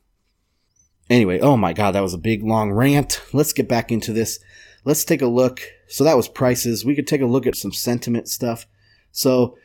Anyway, 1.08 1.38
oh 1.38 1.56
my 1.56 1.72
god, 1.72 1.92
that 1.92 2.02
was 2.02 2.14
a 2.14 2.18
big 2.18 2.42
long 2.42 2.72
rant. 2.72 3.22
Let's 3.32 3.52
get 3.52 3.68
back 3.68 3.92
into 3.92 4.12
this. 4.12 4.40
Let's 4.84 5.04
take 5.04 5.22
a 5.22 5.26
look. 5.26 5.60
So 5.88 6.02
that 6.02 6.16
was 6.16 6.28
prices. 6.28 6.84
We 6.84 6.96
could 6.96 7.06
take 7.06 7.20
a 7.20 7.26
look 7.26 7.46
at 7.46 7.54
some 7.54 7.72
sentiment 7.72 8.28
stuff. 8.28 8.66
So 9.12 9.56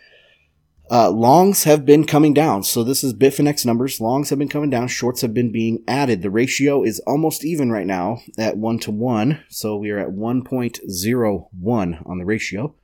uh, 0.91 1.09
longs 1.09 1.63
have 1.63 1.85
been 1.85 2.03
coming 2.03 2.33
down. 2.33 2.63
So 2.63 2.83
this 2.83 3.01
is 3.01 3.13
Bitfinex 3.13 3.65
numbers. 3.65 4.01
Longs 4.01 4.29
have 4.29 4.37
been 4.37 4.49
coming 4.49 4.69
down. 4.69 4.89
Shorts 4.89 5.21
have 5.21 5.33
been 5.33 5.49
being 5.49 5.81
added. 5.87 6.21
The 6.21 6.29
ratio 6.29 6.83
is 6.83 6.99
almost 7.07 7.45
even 7.45 7.71
right 7.71 7.87
now 7.87 8.19
at 8.37 8.57
one 8.57 8.77
to 8.79 8.91
one. 8.91 9.41
So 9.47 9.77
we 9.77 9.89
are 9.91 9.99
at 9.99 10.09
1.01 10.09 12.09
on 12.09 12.17
the 12.17 12.25
ratio. 12.25 12.75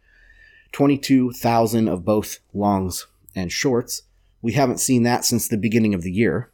22,000 0.71 1.89
of 1.89 2.05
both 2.05 2.39
longs 2.53 3.07
and 3.35 3.51
shorts. 3.51 4.03
We 4.41 4.53
haven't 4.53 4.79
seen 4.79 5.03
that 5.03 5.25
since 5.25 5.49
the 5.49 5.57
beginning 5.57 5.93
of 5.93 6.03
the 6.03 6.11
year. 6.11 6.53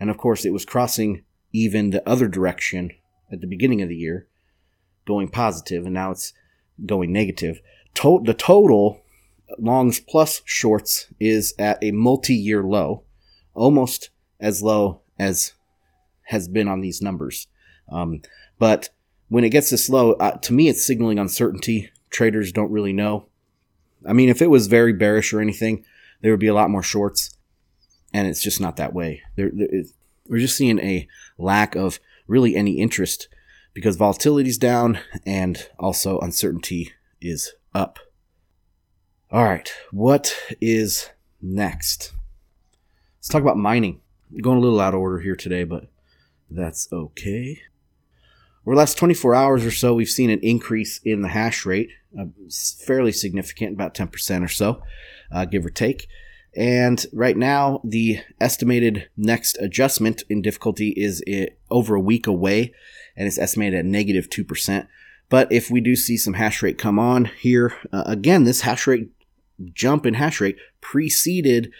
And 0.00 0.08
of 0.08 0.16
course, 0.16 0.46
it 0.46 0.54
was 0.54 0.64
crossing 0.64 1.22
even 1.52 1.90
the 1.90 2.08
other 2.08 2.28
direction 2.28 2.92
at 3.30 3.42
the 3.42 3.46
beginning 3.46 3.82
of 3.82 3.90
the 3.90 3.96
year, 3.96 4.26
going 5.06 5.28
positive, 5.28 5.84
and 5.84 5.92
now 5.92 6.12
it's 6.12 6.32
going 6.86 7.12
negative. 7.12 7.60
To- 7.96 8.22
the 8.24 8.32
total 8.32 9.02
longs 9.58 10.00
plus 10.00 10.42
shorts 10.44 11.06
is 11.18 11.54
at 11.58 11.82
a 11.82 11.92
multi-year 11.92 12.62
low, 12.62 13.04
almost 13.54 14.10
as 14.40 14.62
low 14.62 15.00
as 15.18 15.52
has 16.24 16.48
been 16.48 16.68
on 16.68 16.80
these 16.80 17.00
numbers. 17.00 17.46
Um, 17.90 18.22
but 18.58 18.90
when 19.28 19.44
it 19.44 19.50
gets 19.50 19.70
this 19.70 19.88
low, 19.88 20.12
uh, 20.12 20.36
to 20.38 20.52
me, 20.52 20.68
it's 20.68 20.86
signaling 20.86 21.18
uncertainty. 21.18 21.90
Traders 22.10 22.52
don't 22.52 22.70
really 22.70 22.92
know. 22.92 23.26
I 24.06 24.12
mean, 24.12 24.28
if 24.28 24.42
it 24.42 24.50
was 24.50 24.66
very 24.66 24.92
bearish 24.92 25.32
or 25.32 25.40
anything, 25.40 25.84
there 26.20 26.32
would 26.32 26.40
be 26.40 26.46
a 26.46 26.54
lot 26.54 26.70
more 26.70 26.82
shorts, 26.82 27.36
and 28.12 28.28
it's 28.28 28.42
just 28.42 28.60
not 28.60 28.76
that 28.76 28.94
way. 28.94 29.22
There, 29.36 29.50
there 29.52 29.68
we're 30.28 30.38
just 30.38 30.56
seeing 30.56 30.78
a 30.78 31.08
lack 31.38 31.74
of 31.74 32.00
really 32.26 32.54
any 32.54 32.78
interest 32.78 33.28
because 33.72 33.96
volatility 33.96 34.50
is 34.50 34.58
down 34.58 34.98
and 35.24 35.68
also 35.78 36.18
uncertainty 36.18 36.92
is 37.20 37.54
up. 37.74 37.98
All 39.30 39.44
right, 39.44 39.70
what 39.90 40.34
is 40.58 41.10
next? 41.42 42.14
Let's 43.18 43.28
talk 43.28 43.42
about 43.42 43.58
mining. 43.58 44.00
I'm 44.32 44.38
going 44.38 44.56
a 44.56 44.60
little 44.60 44.80
out 44.80 44.94
of 44.94 45.00
order 45.00 45.18
here 45.20 45.36
today, 45.36 45.64
but 45.64 45.88
that's 46.48 46.90
okay. 46.90 47.60
Over 48.64 48.74
the 48.74 48.78
last 48.78 48.96
24 48.96 49.34
hours 49.34 49.66
or 49.66 49.70
so, 49.70 49.92
we've 49.92 50.08
seen 50.08 50.30
an 50.30 50.40
increase 50.40 50.98
in 51.04 51.20
the 51.20 51.28
hash 51.28 51.66
rate, 51.66 51.90
uh, 52.18 52.24
fairly 52.86 53.12
significant, 53.12 53.74
about 53.74 53.92
10% 53.94 54.42
or 54.42 54.48
so, 54.48 54.82
uh, 55.30 55.44
give 55.44 55.66
or 55.66 55.70
take. 55.70 56.08
And 56.56 57.04
right 57.12 57.36
now, 57.36 57.82
the 57.84 58.20
estimated 58.40 59.10
next 59.14 59.58
adjustment 59.58 60.22
in 60.30 60.40
difficulty 60.40 60.94
is 60.96 61.22
over 61.70 61.96
a 61.96 62.00
week 62.00 62.26
away, 62.26 62.72
and 63.14 63.28
it's 63.28 63.38
estimated 63.38 63.80
at 63.80 63.84
negative 63.84 64.30
2%. 64.30 64.88
But 65.28 65.52
if 65.52 65.70
we 65.70 65.82
do 65.82 65.96
see 65.96 66.16
some 66.16 66.32
hash 66.32 66.62
rate 66.62 66.78
come 66.78 66.98
on 66.98 67.26
here, 67.26 67.74
uh, 67.92 68.04
again, 68.06 68.44
this 68.44 68.62
hash 68.62 68.86
rate 68.86 69.10
jump 69.72 70.06
in 70.06 70.14
hash 70.14 70.40
rate 70.40 70.56
preceded 70.80 71.72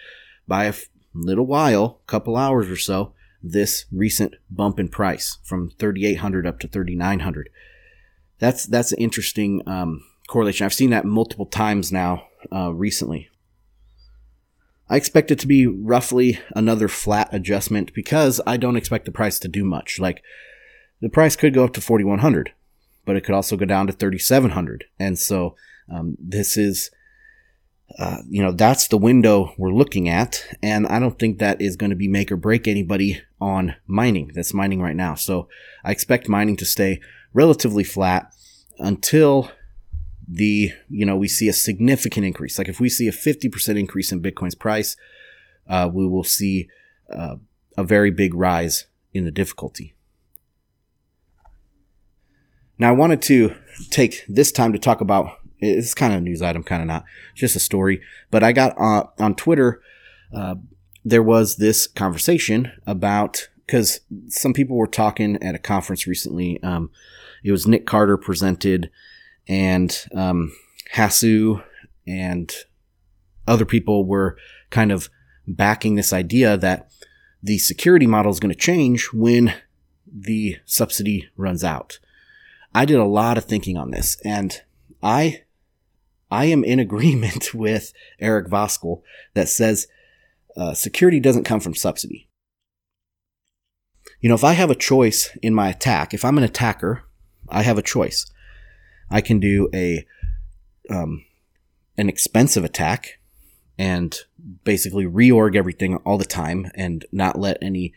by 0.46 0.64
a 0.64 0.74
little 1.14 1.46
while, 1.46 2.00
couple 2.06 2.36
hours 2.36 2.68
or 2.68 2.76
so, 2.76 3.12
this 3.42 3.86
recent 3.92 4.34
bump 4.50 4.78
in 4.78 4.88
price 4.88 5.38
from 5.44 5.70
3,800 5.78 6.46
up 6.46 6.58
to 6.60 6.68
3,900. 6.68 7.50
That's 8.38 8.66
that's 8.66 8.92
an 8.92 8.98
interesting 8.98 9.62
um, 9.66 10.02
correlation. 10.28 10.64
I've 10.64 10.74
seen 10.74 10.90
that 10.90 11.04
multiple 11.04 11.46
times 11.46 11.90
now 11.92 12.28
uh, 12.52 12.72
recently. 12.72 13.28
I 14.90 14.96
expect 14.96 15.30
it 15.30 15.38
to 15.40 15.46
be 15.46 15.66
roughly 15.66 16.38
another 16.56 16.88
flat 16.88 17.28
adjustment 17.32 17.92
because 17.92 18.40
I 18.46 18.56
don't 18.56 18.76
expect 18.76 19.04
the 19.04 19.12
price 19.12 19.38
to 19.40 19.48
do 19.48 19.64
much. 19.64 19.98
Like 19.98 20.22
the 21.00 21.10
price 21.10 21.36
could 21.36 21.52
go 21.52 21.64
up 21.64 21.74
to 21.74 21.80
4,100, 21.80 22.52
but 23.04 23.16
it 23.16 23.22
could 23.22 23.34
also 23.34 23.56
go 23.56 23.66
down 23.66 23.86
to 23.88 23.92
3,700, 23.92 24.84
and 24.98 25.18
so 25.18 25.56
um, 25.92 26.16
this 26.18 26.56
is 26.56 26.90
uh, 27.96 28.18
you 28.28 28.42
know, 28.42 28.52
that's 28.52 28.88
the 28.88 28.98
window 28.98 29.54
we're 29.56 29.72
looking 29.72 30.08
at. 30.08 30.44
And 30.62 30.86
I 30.86 30.98
don't 30.98 31.18
think 31.18 31.38
that 31.38 31.60
is 31.60 31.76
going 31.76 31.90
to 31.90 31.96
be 31.96 32.08
make 32.08 32.30
or 32.30 32.36
break 32.36 32.68
anybody 32.68 33.22
on 33.40 33.76
mining 33.86 34.32
that's 34.34 34.52
mining 34.52 34.82
right 34.82 34.96
now. 34.96 35.14
So 35.14 35.48
I 35.84 35.92
expect 35.92 36.28
mining 36.28 36.56
to 36.56 36.66
stay 36.66 37.00
relatively 37.32 37.84
flat 37.84 38.32
until 38.78 39.50
the, 40.26 40.72
you 40.88 41.06
know, 41.06 41.16
we 41.16 41.28
see 41.28 41.48
a 41.48 41.52
significant 41.54 42.26
increase. 42.26 42.58
Like 42.58 42.68
if 42.68 42.80
we 42.80 42.88
see 42.88 43.08
a 43.08 43.12
50% 43.12 43.78
increase 43.78 44.12
in 44.12 44.22
Bitcoin's 44.22 44.54
price, 44.54 44.96
uh, 45.66 45.88
we 45.92 46.06
will 46.06 46.24
see 46.24 46.68
uh, 47.10 47.36
a 47.76 47.84
very 47.84 48.10
big 48.10 48.34
rise 48.34 48.86
in 49.14 49.24
the 49.24 49.30
difficulty. 49.30 49.94
Now, 52.78 52.90
I 52.90 52.92
wanted 52.92 53.22
to 53.22 53.56
take 53.90 54.24
this 54.28 54.52
time 54.52 54.72
to 54.72 54.78
talk 54.78 55.00
about 55.00 55.38
it's 55.60 55.94
kind 55.94 56.12
of 56.12 56.18
a 56.18 56.22
news 56.22 56.42
item, 56.42 56.62
kind 56.62 56.82
of 56.82 56.88
not. 56.88 57.04
just 57.34 57.56
a 57.56 57.60
story. 57.60 58.00
But 58.30 58.42
I 58.42 58.52
got 58.52 58.78
uh, 58.80 59.04
on 59.18 59.34
Twitter, 59.34 59.80
uh, 60.34 60.56
there 61.04 61.22
was 61.22 61.56
this 61.56 61.86
conversation 61.86 62.72
about 62.86 63.48
because 63.66 64.00
some 64.28 64.54
people 64.54 64.76
were 64.76 64.86
talking 64.86 65.36
at 65.42 65.54
a 65.54 65.58
conference 65.58 66.06
recently. 66.06 66.62
Um, 66.62 66.90
it 67.44 67.52
was 67.52 67.66
Nick 67.66 67.86
Carter 67.86 68.16
presented, 68.16 68.90
and 69.46 70.06
um, 70.14 70.52
Hasu 70.94 71.62
and 72.06 72.52
other 73.46 73.66
people 73.66 74.06
were 74.06 74.36
kind 74.70 74.90
of 74.90 75.10
backing 75.46 75.94
this 75.94 76.12
idea 76.12 76.56
that 76.56 76.90
the 77.42 77.58
security 77.58 78.06
model 78.06 78.32
is 78.32 78.40
going 78.40 78.52
to 78.52 78.58
change 78.58 79.10
when 79.12 79.54
the 80.10 80.56
subsidy 80.64 81.28
runs 81.36 81.62
out. 81.62 81.98
I 82.74 82.84
did 82.84 82.98
a 82.98 83.04
lot 83.04 83.38
of 83.38 83.44
thinking 83.44 83.76
on 83.76 83.90
this, 83.90 84.18
and 84.24 84.60
I 85.02 85.42
I 86.30 86.46
am 86.46 86.64
in 86.64 86.78
agreement 86.78 87.54
with 87.54 87.92
Eric 88.20 88.48
Voskuil 88.48 89.02
that 89.34 89.48
says 89.48 89.86
uh, 90.56 90.74
security 90.74 91.20
doesn't 91.20 91.44
come 91.44 91.60
from 91.60 91.74
subsidy. 91.74 92.28
You 94.20 94.28
know, 94.28 94.34
if 94.34 94.44
I 94.44 94.54
have 94.54 94.70
a 94.70 94.74
choice 94.74 95.36
in 95.42 95.54
my 95.54 95.68
attack, 95.68 96.12
if 96.12 96.24
I'm 96.24 96.38
an 96.38 96.44
attacker, 96.44 97.04
I 97.48 97.62
have 97.62 97.78
a 97.78 97.82
choice. 97.82 98.26
I 99.10 99.20
can 99.20 99.38
do 99.38 99.68
a 99.72 100.04
um, 100.90 101.24
an 101.96 102.08
expensive 102.08 102.64
attack 102.64 103.18
and 103.78 104.16
basically 104.64 105.04
reorg 105.04 105.54
everything 105.54 105.96
all 105.98 106.18
the 106.18 106.24
time 106.24 106.70
and 106.74 107.04
not 107.12 107.38
let 107.38 107.58
any 107.62 107.92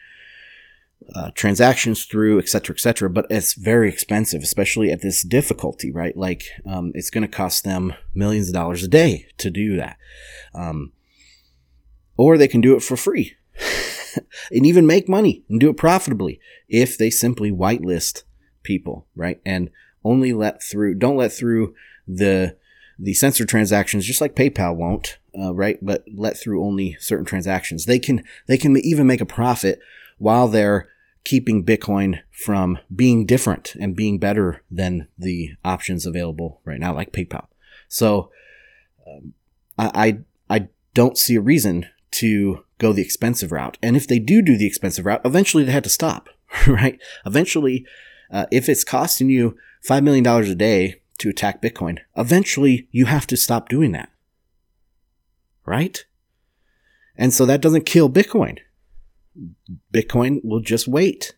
uh, 1.13 1.31
transactions 1.35 2.05
through, 2.05 2.39
et 2.39 2.47
cetera, 2.47 2.75
et 2.75 2.79
cetera. 2.79 3.09
But 3.09 3.27
it's 3.29 3.53
very 3.53 3.89
expensive, 3.89 4.43
especially 4.43 4.91
at 4.91 5.01
this 5.01 5.23
difficulty, 5.23 5.91
right? 5.91 6.15
Like, 6.15 6.43
um, 6.65 6.91
it's 6.95 7.09
going 7.09 7.23
to 7.23 7.27
cost 7.27 7.63
them 7.63 7.93
millions 8.13 8.47
of 8.47 8.53
dollars 8.53 8.83
a 8.83 8.87
day 8.87 9.27
to 9.37 9.49
do 9.49 9.75
that. 9.77 9.97
Um, 10.53 10.93
or 12.17 12.37
they 12.37 12.47
can 12.47 12.61
do 12.61 12.75
it 12.75 12.83
for 12.83 12.95
free 12.95 13.35
and 14.51 14.65
even 14.65 14.85
make 14.85 15.09
money 15.09 15.43
and 15.49 15.59
do 15.59 15.69
it 15.69 15.77
profitably 15.77 16.39
if 16.69 16.97
they 16.97 17.09
simply 17.09 17.51
whitelist 17.51 18.23
people, 18.63 19.07
right? 19.15 19.41
And 19.45 19.69
only 20.03 20.33
let 20.33 20.63
through, 20.63 20.95
don't 20.95 21.17
let 21.17 21.33
through 21.33 21.73
the, 22.07 22.57
the 22.99 23.13
censored 23.13 23.49
transactions, 23.49 24.05
just 24.05 24.21
like 24.21 24.35
PayPal 24.35 24.75
won't, 24.75 25.17
uh, 25.37 25.53
right? 25.53 25.79
But 25.81 26.05
let 26.13 26.37
through 26.37 26.63
only 26.63 26.95
certain 26.99 27.25
transactions. 27.25 27.85
They 27.85 27.99
can, 27.99 28.23
they 28.47 28.57
can 28.57 28.77
even 28.77 29.07
make 29.07 29.21
a 29.21 29.25
profit 29.25 29.79
while 30.17 30.47
they're 30.47 30.90
keeping 31.23 31.63
Bitcoin 31.63 32.19
from 32.31 32.79
being 32.93 33.25
different 33.25 33.75
and 33.79 33.95
being 33.95 34.17
better 34.17 34.63
than 34.69 35.07
the 35.17 35.51
options 35.63 36.05
available 36.05 36.61
right 36.65 36.79
now, 36.79 36.93
like 36.93 37.11
PayPal. 37.11 37.47
So 37.87 38.31
um, 39.07 39.33
I, 39.77 39.91
I, 40.49 40.55
I 40.57 40.67
don't 40.93 41.17
see 41.17 41.35
a 41.35 41.41
reason 41.41 41.85
to 42.11 42.65
go 42.77 42.91
the 42.91 43.01
expensive 43.01 43.51
route. 43.51 43.77
And 43.81 43.95
if 43.95 44.07
they 44.07 44.19
do 44.19 44.41
do 44.41 44.57
the 44.57 44.65
expensive 44.65 45.05
route, 45.05 45.21
eventually 45.23 45.63
they 45.63 45.71
had 45.71 45.83
to 45.83 45.89
stop, 45.89 46.29
right? 46.67 46.99
Eventually, 47.25 47.85
uh, 48.31 48.45
if 48.51 48.67
it's 48.67 48.83
costing 48.83 49.29
you 49.29 49.57
$5 49.87 50.03
million 50.03 50.25
a 50.25 50.55
day 50.55 51.01
to 51.19 51.29
attack 51.29 51.61
Bitcoin, 51.61 51.99
eventually 52.15 52.87
you 52.91 53.05
have 53.05 53.27
to 53.27 53.37
stop 53.37 53.69
doing 53.69 53.91
that, 53.91 54.09
right? 55.65 56.03
And 57.15 57.33
so 57.33 57.45
that 57.45 57.61
doesn't 57.61 57.85
kill 57.85 58.09
Bitcoin. 58.09 58.59
Bitcoin 59.93 60.43
will 60.43 60.59
just 60.59 60.87
wait. 60.87 61.35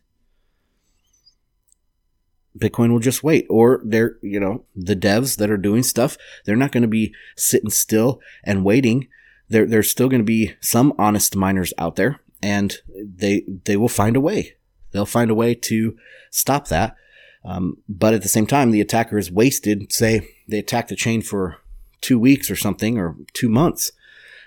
Bitcoin 2.58 2.92
will 2.92 3.00
just 3.00 3.24
wait. 3.24 3.46
Or 3.50 3.80
they're, 3.84 4.16
you 4.22 4.38
know, 4.38 4.64
the 4.74 4.96
devs 4.96 5.36
that 5.38 5.50
are 5.50 5.56
doing 5.56 5.82
stuff, 5.82 6.16
they're 6.44 6.56
not 6.56 6.72
going 6.72 6.82
to 6.82 6.88
be 6.88 7.14
sitting 7.36 7.70
still 7.70 8.20
and 8.44 8.64
waiting. 8.64 9.08
There, 9.48 9.66
there's 9.66 9.90
still 9.90 10.08
going 10.08 10.20
to 10.20 10.24
be 10.24 10.54
some 10.60 10.92
honest 10.98 11.36
miners 11.36 11.72
out 11.78 11.96
there 11.96 12.20
and 12.42 12.76
they, 12.88 13.44
they 13.64 13.76
will 13.76 13.88
find 13.88 14.16
a 14.16 14.20
way. 14.20 14.54
They'll 14.92 15.06
find 15.06 15.30
a 15.30 15.34
way 15.34 15.54
to 15.54 15.96
stop 16.30 16.68
that. 16.68 16.96
Um, 17.44 17.78
but 17.88 18.14
at 18.14 18.22
the 18.22 18.28
same 18.28 18.46
time, 18.46 18.70
the 18.70 18.80
attacker 18.80 19.18
is 19.18 19.30
wasted. 19.30 19.92
Say 19.92 20.28
they 20.48 20.58
attack 20.58 20.88
the 20.88 20.96
chain 20.96 21.20
for 21.20 21.58
two 22.00 22.18
weeks 22.18 22.50
or 22.50 22.56
something 22.56 22.98
or 22.98 23.16
two 23.32 23.48
months. 23.48 23.92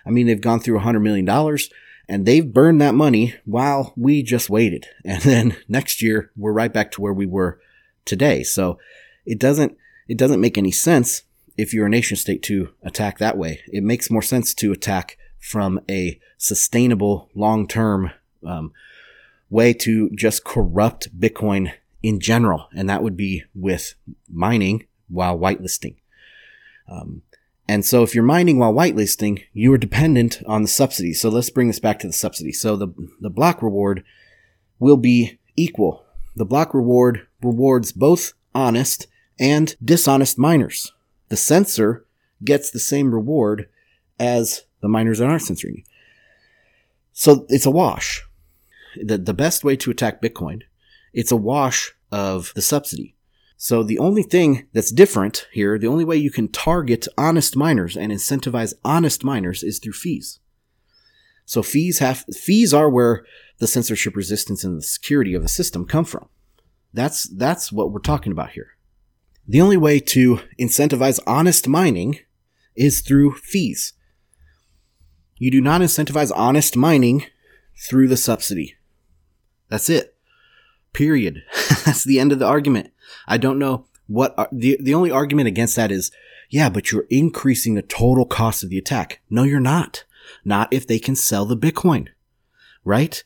I 0.05 0.09
mean, 0.09 0.25
they've 0.25 0.39
gone 0.39 0.59
through 0.59 0.77
a 0.77 0.81
hundred 0.81 1.01
million 1.01 1.25
dollars 1.25 1.69
and 2.09 2.25
they've 2.25 2.53
burned 2.53 2.81
that 2.81 2.95
money 2.95 3.35
while 3.45 3.93
we 3.95 4.23
just 4.23 4.49
waited. 4.49 4.87
And 5.03 5.21
then 5.23 5.57
next 5.67 6.01
year 6.01 6.31
we're 6.35 6.53
right 6.53 6.71
back 6.71 6.91
to 6.91 7.01
where 7.01 7.13
we 7.13 7.25
were 7.25 7.59
today. 8.05 8.43
So 8.43 8.79
it 9.25 9.39
doesn't 9.39 9.77
it 10.07 10.17
doesn't 10.17 10.41
make 10.41 10.57
any 10.57 10.71
sense 10.71 11.23
if 11.57 11.73
you're 11.73 11.87
a 11.87 11.89
nation 11.89 12.15
state 12.15 12.43
to 12.43 12.69
attack 12.81 13.17
that 13.17 13.37
way. 13.37 13.61
It 13.67 13.83
makes 13.83 14.09
more 14.09 14.21
sense 14.21 14.53
to 14.55 14.71
attack 14.71 15.17
from 15.39 15.79
a 15.89 16.19
sustainable 16.37 17.29
long 17.35 17.67
term 17.67 18.11
um, 18.45 18.71
way 19.49 19.73
to 19.73 20.09
just 20.11 20.43
corrupt 20.43 21.19
Bitcoin 21.19 21.73
in 22.03 22.19
general, 22.19 22.67
and 22.73 22.89
that 22.89 23.03
would 23.03 23.17
be 23.17 23.43
with 23.53 23.95
mining 24.29 24.85
while 25.09 25.37
whitelisting. 25.37 25.95
Um, 26.89 27.23
and 27.67 27.85
so 27.85 28.03
if 28.03 28.15
you're 28.15 28.23
mining 28.23 28.59
while 28.59 28.73
whitelisting, 28.73 29.43
you 29.53 29.73
are 29.73 29.77
dependent 29.77 30.41
on 30.45 30.61
the 30.61 30.67
subsidy. 30.67 31.13
So 31.13 31.29
let's 31.29 31.49
bring 31.49 31.67
this 31.67 31.79
back 31.79 31.99
to 31.99 32.07
the 32.07 32.13
subsidy. 32.13 32.53
So 32.53 32.75
the, 32.77 32.87
the 33.19 33.29
block 33.29 33.61
reward 33.61 34.03
will 34.79 34.97
be 34.97 35.39
equal. 35.57 36.05
The 36.35 36.45
block 36.45 36.73
reward 36.73 37.27
rewards 37.41 37.91
both 37.91 38.33
honest 38.55 39.07
and 39.39 39.75
dishonest 39.83 40.37
miners. 40.37 40.93
The 41.29 41.35
censor 41.35 42.05
gets 42.43 42.71
the 42.71 42.79
same 42.79 43.13
reward 43.13 43.67
as 44.19 44.63
the 44.81 44.87
miners 44.87 45.19
that 45.19 45.27
aren't 45.27 45.41
censoring 45.41 45.77
you. 45.77 45.83
So 47.11 47.45
it's 47.49 47.65
a 47.65 47.71
wash. 47.71 48.23
The, 48.95 49.17
the 49.17 49.33
best 49.33 49.63
way 49.63 49.75
to 49.77 49.91
attack 49.91 50.21
Bitcoin, 50.21 50.61
it's 51.13 51.31
a 51.31 51.35
wash 51.35 51.93
of 52.11 52.53
the 52.55 52.61
subsidy. 52.61 53.16
So 53.57 53.81
the 53.81 53.97
only 53.97 54.21
thing 54.21 54.67
that's 54.71 54.91
different 54.91 55.47
here, 55.51 55.79
the 55.79 55.87
only 55.87 56.05
way 56.05 56.15
you 56.15 56.29
can 56.29 56.47
target 56.47 57.07
honest 57.17 57.55
miners 57.55 57.97
and 57.97 58.11
incentivize 58.11 58.75
honest 58.85 59.23
miners 59.23 59.63
is 59.63 59.79
through 59.79 59.93
fees. 59.93 60.39
So 61.45 61.63
fees 61.63 61.97
have 61.97 62.23
fees 62.35 62.71
are 62.71 62.89
where 62.89 63.25
the 63.57 63.67
censorship 63.67 64.15
resistance 64.15 64.63
and 64.63 64.77
the 64.77 64.83
security 64.83 65.33
of 65.33 65.41
the 65.41 65.47
system 65.47 65.85
come 65.85 66.05
from. 66.05 66.29
That's 66.93 67.23
that's 67.35 67.71
what 67.71 67.91
we're 67.91 67.99
talking 67.99 68.31
about 68.31 68.51
here. 68.51 68.77
The 69.47 69.61
only 69.61 69.77
way 69.77 69.99
to 70.01 70.41
incentivize 70.59 71.19
honest 71.25 71.67
mining 71.67 72.19
is 72.75 73.01
through 73.01 73.35
fees. 73.35 73.93
You 75.37 75.49
do 75.49 75.61
not 75.61 75.81
incentivize 75.81 76.31
honest 76.35 76.75
mining 76.75 77.25
through 77.87 78.09
the 78.09 78.17
subsidy. 78.17 78.75
That's 79.69 79.89
it. 79.89 80.16
Period. 80.97 81.43
That's 81.85 82.03
the 82.03 82.19
end 82.19 82.31
of 82.31 82.39
the 82.39 82.47
argument. 82.47 82.91
I 83.27 83.37
don't 83.37 83.59
know 83.59 83.85
what 84.07 84.33
are, 84.35 84.49
the 84.51 84.79
the 84.81 84.95
only 84.95 85.11
argument 85.11 85.47
against 85.47 85.75
that 85.75 85.91
is, 85.91 86.09
yeah, 86.49 86.69
but 86.69 86.91
you're 86.91 87.05
increasing 87.11 87.75
the 87.75 87.83
total 87.83 88.25
cost 88.25 88.63
of 88.63 88.71
the 88.71 88.79
attack. 88.79 89.21
No, 89.29 89.43
you're 89.43 89.59
not. 89.59 90.05
Not 90.43 90.73
if 90.73 90.87
they 90.87 90.97
can 90.97 91.15
sell 91.15 91.45
the 91.45 91.55
Bitcoin, 91.55 92.07
right? 92.83 93.23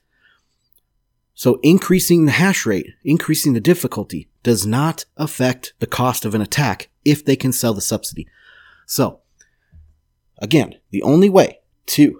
So 1.34 1.62
increasing 1.64 2.26
the 2.26 2.34
hash 2.34 2.66
rate, 2.66 2.88
increasing 3.06 3.54
the 3.54 3.62
difficulty 3.62 4.28
does 4.44 4.66
not 4.68 5.06
affect 5.16 5.72
the 5.80 5.88
cost 5.88 6.26
of 6.26 6.36
an 6.36 6.42
attack 6.42 6.90
if 7.06 7.24
they 7.24 7.38
can 7.38 7.54
sell 7.54 7.74
the 7.74 7.80
subsidy. 7.80 8.28
So 8.86 9.22
again, 10.40 10.76
the 10.90 11.04
only 11.04 11.30
way 11.30 11.62
to 11.86 12.20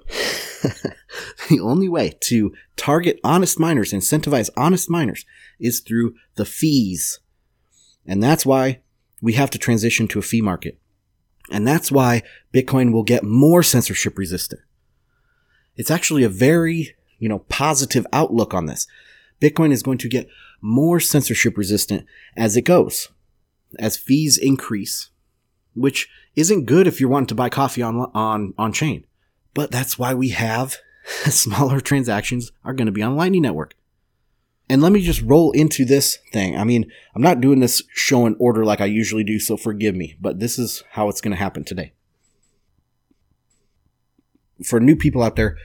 the 1.50 1.60
only 1.60 1.90
way 1.90 2.18
to 2.22 2.54
target 2.76 3.20
honest 3.24 3.60
miners, 3.60 3.94
incentivize 3.94 4.50
honest 4.56 4.90
miners 4.90 5.26
is 5.60 5.80
through 5.80 6.16
the 6.36 6.46
fees 6.46 7.20
and 8.06 8.22
that's 8.22 8.46
why 8.46 8.82
we 9.22 9.34
have 9.34 9.50
to 9.52 9.58
transition 9.58 10.08
to 10.10 10.20
a 10.20 10.24
fee 10.24 10.42
market. 10.42 10.80
And 11.52 11.68
that's 11.68 11.92
why 11.92 12.24
Bitcoin 12.54 12.92
will 12.92 13.04
get 13.04 13.24
more 13.24 13.64
censorship 13.64 14.18
resistant. 14.18 14.62
It's 15.76 15.92
actually 15.92 16.24
a 16.24 16.30
very, 16.30 16.96
you 17.20 17.30
know, 17.30 17.40
positive 17.40 18.08
outlook 18.14 18.54
on 18.54 18.66
this. 18.66 18.88
Bitcoin 19.42 19.72
is 19.72 19.84
going 19.84 19.98
to 20.00 20.10
get 20.10 20.28
more 20.62 21.00
censorship 21.00 21.58
resistant 21.58 22.06
as 22.38 22.56
it 22.56 22.62
goes, 22.62 23.10
as 23.80 23.98
fees 23.98 24.38
increase, 24.38 25.10
which 25.74 26.10
isn't 26.36 26.66
good 26.66 26.88
if 26.88 27.00
you're 27.00 27.10
wanting 27.10 27.28
to 27.28 27.36
buy 27.36 27.50
coffee 27.50 27.82
on, 27.82 28.12
on, 28.14 28.54
on 28.58 28.72
chain. 28.72 29.06
But 29.54 29.72
that's 29.72 30.00
why 30.00 30.14
we 30.14 30.30
have 30.30 30.78
smaller 31.30 31.80
transactions 31.80 32.52
are 32.64 32.74
going 32.74 32.86
to 32.86 32.92
be 32.92 33.02
on 33.02 33.16
Lightning 33.16 33.42
Network. 33.42 33.76
And 34.70 34.82
let 34.82 34.94
me 34.94 35.02
just 35.02 35.22
roll 35.22 35.52
into 35.52 35.84
this 35.84 36.18
thing. 36.32 36.58
I 36.58 36.64
mean, 36.64 36.90
I'm 37.14 37.22
not 37.22 37.42
doing 37.42 37.60
this 37.60 37.84
show 37.94 38.26
in 38.26 38.38
order 38.40 38.64
like 38.64 38.80
I 38.80 38.86
usually 38.86 39.24
do, 39.24 39.38
so 39.38 39.58
forgive 39.58 39.96
me, 39.96 40.16
but 40.22 40.40
this 40.40 40.58
is 40.58 40.84
how 40.92 41.10
it's 41.10 41.20
going 41.20 41.32
to 41.32 41.38
happen 41.38 41.66
today. 41.66 41.92
For 44.64 44.80
new 44.80 44.96
people 44.96 45.24
out 45.24 45.36
there, 45.36 45.58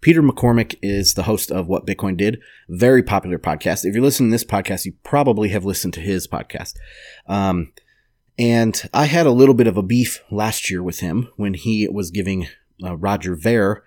Peter 0.00 0.22
McCormick 0.22 0.76
is 0.80 1.14
the 1.14 1.24
host 1.24 1.50
of 1.50 1.66
What 1.66 1.86
Bitcoin 1.86 2.16
Did, 2.16 2.40
very 2.68 3.02
popular 3.02 3.38
podcast. 3.38 3.84
If 3.84 3.94
you're 3.94 4.02
listening 4.02 4.30
to 4.30 4.34
this 4.34 4.44
podcast, 4.44 4.86
you 4.86 4.94
probably 5.02 5.48
have 5.50 5.64
listened 5.64 5.92
to 5.94 6.00
his 6.00 6.26
podcast. 6.26 6.74
Um, 7.26 7.72
and 8.38 8.80
I 8.94 9.06
had 9.06 9.26
a 9.26 9.32
little 9.32 9.54
bit 9.54 9.66
of 9.66 9.76
a 9.76 9.82
beef 9.82 10.22
last 10.30 10.70
year 10.70 10.82
with 10.82 11.00
him 11.00 11.28
when 11.36 11.54
he 11.54 11.88
was 11.88 12.10
giving 12.10 12.46
uh, 12.82 12.96
Roger 12.96 13.34
Ver 13.34 13.82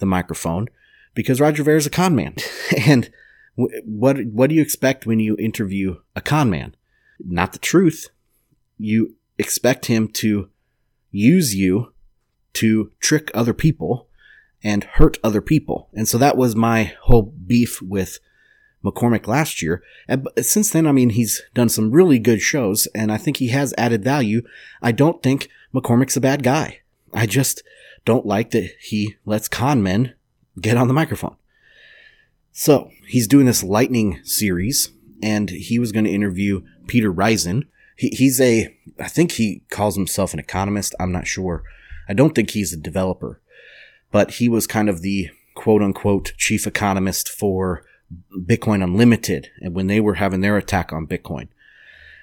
the 0.00 0.06
microphone 0.06 0.66
because 1.14 1.40
Roger 1.40 1.62
Ver 1.62 1.76
is 1.76 1.86
a 1.86 1.90
con 1.90 2.14
man. 2.14 2.34
and 2.86 3.10
what 3.56 4.24
what 4.26 4.48
do 4.48 4.56
you 4.56 4.62
expect 4.62 5.06
when 5.06 5.20
you 5.20 5.36
interview 5.38 5.96
a 6.16 6.20
con 6.20 6.50
man? 6.50 6.74
Not 7.18 7.52
the 7.52 7.58
truth. 7.58 8.08
You 8.78 9.16
expect 9.38 9.86
him 9.86 10.08
to 10.08 10.48
use 11.10 11.54
you 11.54 11.92
to 12.54 12.90
trick 13.00 13.30
other 13.34 13.54
people 13.54 14.08
and 14.62 14.84
hurt 14.84 15.18
other 15.22 15.40
people. 15.40 15.88
And 15.94 16.08
so 16.08 16.18
that 16.18 16.36
was 16.36 16.54
my 16.54 16.94
whole 17.02 17.22
beef 17.22 17.80
with 17.80 18.18
McCormick 18.84 19.26
last 19.26 19.62
year. 19.62 19.82
And 20.08 20.26
since 20.40 20.70
then, 20.70 20.86
I 20.86 20.92
mean, 20.92 21.10
he's 21.10 21.42
done 21.54 21.68
some 21.68 21.90
really 21.90 22.18
good 22.18 22.40
shows 22.40 22.86
and 22.94 23.12
I 23.12 23.18
think 23.18 23.38
he 23.38 23.48
has 23.48 23.74
added 23.76 24.04
value. 24.04 24.42
I 24.82 24.92
don't 24.92 25.22
think 25.22 25.48
McCormick's 25.74 26.16
a 26.16 26.20
bad 26.20 26.42
guy. 26.42 26.80
I 27.12 27.26
just 27.26 27.62
don't 28.04 28.26
like 28.26 28.50
that 28.50 28.70
he 28.80 29.16
lets 29.24 29.48
con 29.48 29.82
men 29.82 30.14
get 30.60 30.76
on 30.76 30.88
the 30.88 30.94
microphone. 30.94 31.36
So 32.52 32.90
he's 33.06 33.28
doing 33.28 33.46
this 33.46 33.62
lightning 33.62 34.20
series 34.24 34.90
and 35.22 35.50
he 35.50 35.78
was 35.78 35.92
going 35.92 36.04
to 36.04 36.10
interview 36.10 36.62
Peter 36.86 37.12
Rizun. 37.12 37.66
He, 37.96 38.08
he's 38.08 38.40
a, 38.40 38.74
I 38.98 39.08
think 39.08 39.32
he 39.32 39.62
calls 39.70 39.96
himself 39.96 40.32
an 40.32 40.40
economist. 40.40 40.94
I'm 40.98 41.12
not 41.12 41.26
sure. 41.26 41.62
I 42.08 42.12
don't 42.12 42.34
think 42.34 42.50
he's 42.50 42.72
a 42.72 42.76
developer, 42.76 43.40
but 44.10 44.32
he 44.32 44.48
was 44.48 44.66
kind 44.66 44.88
of 44.88 45.02
the 45.02 45.30
quote 45.54 45.82
unquote 45.82 46.32
chief 46.36 46.66
economist 46.66 47.28
for 47.28 47.84
Bitcoin 48.34 48.82
Unlimited 48.82 49.50
and 49.60 49.74
when 49.74 49.86
they 49.86 50.00
were 50.00 50.14
having 50.14 50.40
their 50.40 50.56
attack 50.56 50.92
on 50.92 51.06
Bitcoin. 51.06 51.48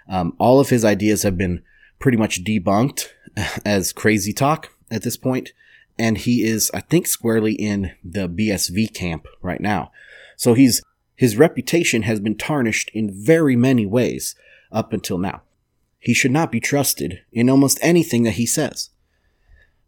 Um, 0.10 0.34
all 0.38 0.60
of 0.60 0.70
his 0.70 0.84
ideas 0.86 1.24
have 1.24 1.38
been 1.38 1.62
pretty 2.00 2.18
much 2.18 2.44
debunked 2.44 3.08
as 3.66 3.94
crazy 3.94 4.34
talk 4.34 4.72
at 4.90 5.04
this 5.04 5.18
point, 5.18 5.52
and 6.00 6.18
he 6.18 6.44
is, 6.44 6.70
I 6.74 6.82
think, 6.82 7.08
squarely 7.08 7.54
in 7.54 7.92
the 8.04 8.30
BSV 8.30 8.94
camp 8.94 9.28
right 9.42 9.62
now. 9.62 9.92
So 10.36 10.54
he's 10.54 10.82
his 11.16 11.36
reputation 11.36 12.04
has 12.04 12.20
been 12.20 12.38
tarnished 12.38 12.92
in 12.94 13.10
very 13.12 13.56
many 13.56 13.86
ways 13.88 14.36
up 14.72 14.94
until 14.94 15.18
now. 15.18 15.42
He 16.00 16.14
should 16.14 16.32
not 16.32 16.52
be 16.52 16.60
trusted 16.60 17.22
in 17.34 17.50
almost 17.50 17.80
anything 17.82 18.22
that 18.24 18.36
he 18.36 18.46
says. 18.46 18.92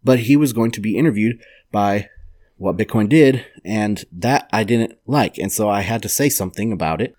But 0.04 0.22
he 0.22 0.36
was 0.36 0.54
going 0.54 0.72
to 0.72 0.82
be 0.82 0.98
interviewed 0.98 1.40
by 1.72 2.10
what 2.58 2.78
Bitcoin 2.78 3.08
did, 3.08 3.46
and 3.64 4.04
that 4.12 4.50
I 4.52 4.64
didn't 4.66 4.98
like, 5.06 5.38
and 5.38 5.52
so 5.52 5.70
I 5.70 5.82
had 5.82 6.02
to 6.02 6.10
say 6.10 6.28
something 6.28 6.74
about 6.74 7.02
it. 7.02 7.16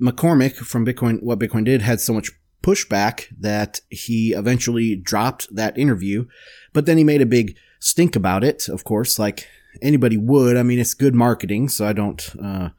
McCormick 0.00 0.54
from 0.54 0.86
Bitcoin, 0.86 1.22
what 1.22 1.38
Bitcoin 1.38 1.64
did, 1.64 1.82
had 1.82 2.00
so 2.00 2.14
much 2.14 2.30
pushback 2.62 3.26
that 3.38 3.80
he 3.90 4.32
eventually 4.32 4.96
dropped 4.96 5.54
that 5.54 5.76
interview, 5.76 6.26
but 6.72 6.86
then 6.86 6.96
he 6.96 7.04
made 7.04 7.20
a 7.20 7.26
big 7.26 7.56
stink 7.82 8.14
about 8.14 8.44
it, 8.44 8.68
of 8.68 8.84
course, 8.84 9.18
like 9.18 9.48
anybody 9.82 10.16
would. 10.16 10.56
I 10.56 10.62
mean, 10.62 10.78
it's 10.78 10.94
good 10.94 11.14
marketing, 11.14 11.68
so 11.68 11.84
I 11.84 11.92
don't 11.92 12.30
uh, 12.42 12.70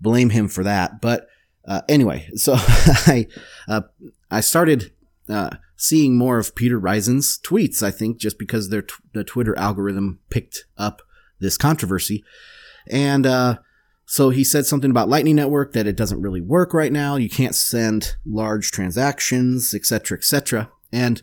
blame 0.00 0.30
him 0.30 0.48
for 0.48 0.64
that. 0.64 1.00
But 1.00 1.28
uh, 1.66 1.82
anyway, 1.88 2.28
so 2.34 2.54
I 2.56 3.28
uh, 3.68 3.82
I 4.30 4.40
started 4.40 4.92
uh, 5.28 5.50
seeing 5.76 6.18
more 6.18 6.38
of 6.38 6.54
Peter 6.56 6.78
Rizun's 6.78 7.38
tweets. 7.38 7.82
I 7.82 7.92
think 7.92 8.18
just 8.18 8.38
because 8.38 8.68
their 8.68 8.82
t- 8.82 8.94
the 9.12 9.24
Twitter 9.24 9.56
algorithm 9.56 10.18
picked 10.30 10.64
up 10.76 11.02
this 11.38 11.56
controversy. 11.56 12.24
And 12.88 13.26
uh, 13.26 13.58
so 14.04 14.30
he 14.30 14.42
said 14.42 14.66
something 14.66 14.90
about 14.90 15.08
Lightning 15.08 15.36
Network 15.36 15.72
that 15.72 15.86
it 15.86 15.96
doesn't 15.96 16.20
really 16.20 16.40
work 16.40 16.74
right 16.74 16.92
now. 16.92 17.16
You 17.16 17.30
can't 17.30 17.54
send 17.54 18.16
large 18.26 18.72
transactions, 18.72 19.74
etc., 19.74 20.18
etc. 20.18 20.70
And 20.92 21.22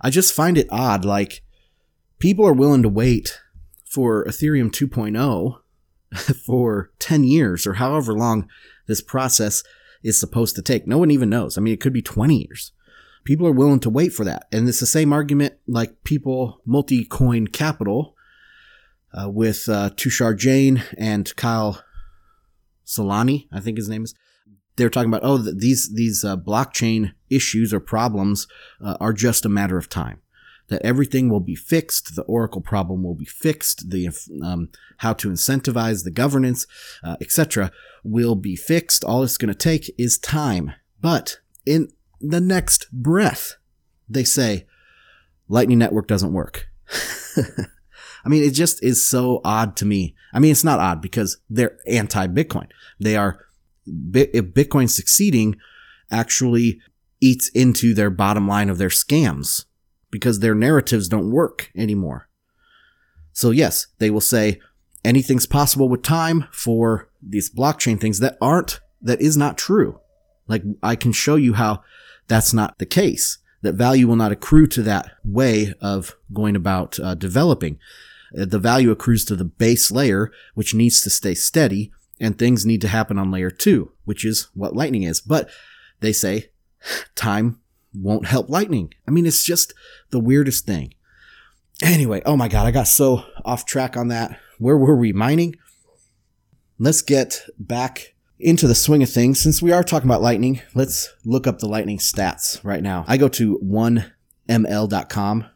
I 0.00 0.10
just 0.10 0.32
find 0.32 0.56
it 0.56 0.68
odd. 0.70 1.04
Like 1.04 1.41
people 2.22 2.46
are 2.46 2.52
willing 2.52 2.84
to 2.84 2.88
wait 2.88 3.40
for 3.84 4.24
Ethereum 4.26 4.70
2.0 4.70 6.36
for 6.46 6.92
10 7.00 7.24
years 7.24 7.66
or 7.66 7.74
however 7.74 8.14
long 8.14 8.48
this 8.86 9.00
process 9.00 9.64
is 10.04 10.20
supposed 10.20 10.54
to 10.54 10.62
take. 10.62 10.86
No 10.86 10.98
one 10.98 11.10
even 11.10 11.28
knows. 11.28 11.58
I 11.58 11.60
mean, 11.60 11.74
it 11.74 11.80
could 11.80 11.92
be 11.92 12.00
20 12.00 12.46
years. 12.46 12.70
People 13.24 13.44
are 13.48 13.52
willing 13.52 13.80
to 13.80 13.90
wait 13.90 14.12
for 14.12 14.22
that. 14.24 14.46
And 14.52 14.68
it's 14.68 14.78
the 14.78 14.86
same 14.86 15.12
argument 15.12 15.54
like 15.66 16.04
people, 16.04 16.60
multi 16.64 17.04
coin 17.04 17.48
capital 17.48 18.14
uh, 19.12 19.28
with 19.28 19.68
uh, 19.68 19.90
Tushar 19.90 20.38
Jain 20.38 20.84
and 20.96 21.34
Kyle 21.34 21.82
Solani, 22.86 23.48
I 23.50 23.58
think 23.58 23.78
his 23.78 23.88
name 23.88 24.04
is. 24.04 24.14
They're 24.76 24.90
talking 24.90 25.10
about 25.10 25.24
oh 25.24 25.38
these 25.38 25.92
these 25.92 26.24
uh, 26.24 26.36
blockchain 26.36 27.12
issues 27.28 27.74
or 27.74 27.80
problems 27.80 28.46
uh, 28.80 28.96
are 29.00 29.12
just 29.12 29.44
a 29.44 29.50
matter 29.50 29.76
of 29.76 29.88
time. 29.88 30.21
That 30.72 30.86
everything 30.86 31.28
will 31.28 31.40
be 31.40 31.54
fixed, 31.54 32.16
the 32.16 32.22
Oracle 32.22 32.62
problem 32.62 33.02
will 33.02 33.14
be 33.14 33.26
fixed, 33.26 33.90
the 33.90 34.08
um, 34.42 34.70
how 34.96 35.12
to 35.12 35.28
incentivize 35.28 36.02
the 36.02 36.10
governance, 36.10 36.66
uh, 37.04 37.16
etc., 37.20 37.70
will 38.02 38.36
be 38.36 38.56
fixed. 38.56 39.04
All 39.04 39.22
it's 39.22 39.36
going 39.36 39.52
to 39.52 39.54
take 39.54 39.94
is 39.98 40.16
time. 40.16 40.72
But 40.98 41.40
in 41.66 41.88
the 42.22 42.40
next 42.40 42.90
breath, 42.90 43.56
they 44.08 44.24
say 44.24 44.66
Lightning 45.46 45.78
Network 45.78 46.08
doesn't 46.08 46.32
work. 46.32 46.70
I 47.36 48.28
mean, 48.30 48.42
it 48.42 48.54
just 48.54 48.82
is 48.82 49.06
so 49.06 49.42
odd 49.44 49.76
to 49.76 49.84
me. 49.84 50.14
I 50.32 50.38
mean, 50.38 50.52
it's 50.52 50.64
not 50.64 50.80
odd 50.80 51.02
because 51.02 51.36
they're 51.50 51.76
anti 51.86 52.28
Bitcoin. 52.28 52.68
They 52.98 53.14
are, 53.14 53.44
if 53.86 54.54
Bitcoin 54.54 54.88
succeeding 54.88 55.56
actually 56.10 56.80
eats 57.20 57.50
into 57.50 57.92
their 57.92 58.08
bottom 58.08 58.48
line 58.48 58.70
of 58.70 58.78
their 58.78 58.88
scams 58.88 59.66
because 60.12 60.38
their 60.38 60.54
narratives 60.54 61.08
don't 61.08 61.32
work 61.32 61.72
anymore. 61.74 62.28
So 63.32 63.50
yes, 63.50 63.88
they 63.98 64.10
will 64.10 64.20
say 64.20 64.60
anything's 65.04 65.46
possible 65.46 65.88
with 65.88 66.02
time 66.02 66.46
for 66.52 67.08
these 67.20 67.52
blockchain 67.52 68.00
things 68.00 68.20
that 68.20 68.38
aren't, 68.40 68.80
that 69.00 69.20
is 69.20 69.36
not 69.36 69.58
true. 69.58 69.98
Like 70.46 70.62
I 70.82 70.94
can 70.94 71.10
show 71.10 71.34
you 71.34 71.54
how 71.54 71.82
that's 72.28 72.52
not 72.52 72.78
the 72.78 72.86
case 72.86 73.38
that 73.62 73.74
value 73.74 74.06
will 74.06 74.16
not 74.16 74.32
accrue 74.32 74.66
to 74.66 74.82
that 74.82 75.12
way 75.24 75.72
of 75.80 76.16
going 76.32 76.54
about 76.54 77.00
uh, 77.00 77.14
developing. 77.14 77.78
Uh, 78.36 78.44
the 78.44 78.58
value 78.58 78.90
accrues 78.90 79.24
to 79.24 79.36
the 79.36 79.44
base 79.44 79.90
layer, 79.90 80.30
which 80.54 80.74
needs 80.74 81.00
to 81.00 81.10
stay 81.10 81.34
steady, 81.34 81.92
and 82.20 82.38
things 82.38 82.66
need 82.66 82.80
to 82.80 82.88
happen 82.88 83.18
on 83.18 83.30
layer 83.30 83.50
two, 83.50 83.92
which 84.04 84.24
is 84.24 84.48
what 84.54 84.76
lightning 84.76 85.04
is. 85.04 85.20
But 85.20 85.48
they 86.00 86.12
say 86.12 86.50
time 87.14 87.60
won't 87.94 88.26
help 88.26 88.48
lightning. 88.48 88.92
I 89.06 89.10
mean, 89.10 89.26
it's 89.26 89.44
just 89.44 89.74
the 90.10 90.20
weirdest 90.20 90.66
thing. 90.66 90.94
Anyway, 91.82 92.22
oh 92.24 92.36
my 92.36 92.48
God, 92.48 92.66
I 92.66 92.70
got 92.70 92.88
so 92.88 93.24
off 93.44 93.66
track 93.66 93.96
on 93.96 94.08
that. 94.08 94.38
Where 94.58 94.76
were 94.76 94.96
we? 94.96 95.12
Mining? 95.12 95.56
Let's 96.78 97.02
get 97.02 97.42
back 97.58 98.14
into 98.38 98.66
the 98.66 98.74
swing 98.74 99.02
of 99.02 99.10
things. 99.10 99.40
Since 99.40 99.62
we 99.62 99.72
are 99.72 99.84
talking 99.84 100.08
about 100.08 100.22
lightning, 100.22 100.60
let's 100.74 101.12
look 101.24 101.46
up 101.46 101.58
the 101.58 101.68
lightning 101.68 101.98
stats 101.98 102.62
right 102.64 102.82
now. 102.82 103.04
I 103.08 103.16
go 103.16 103.28
to 103.28 103.58
1ml.com 104.48 105.46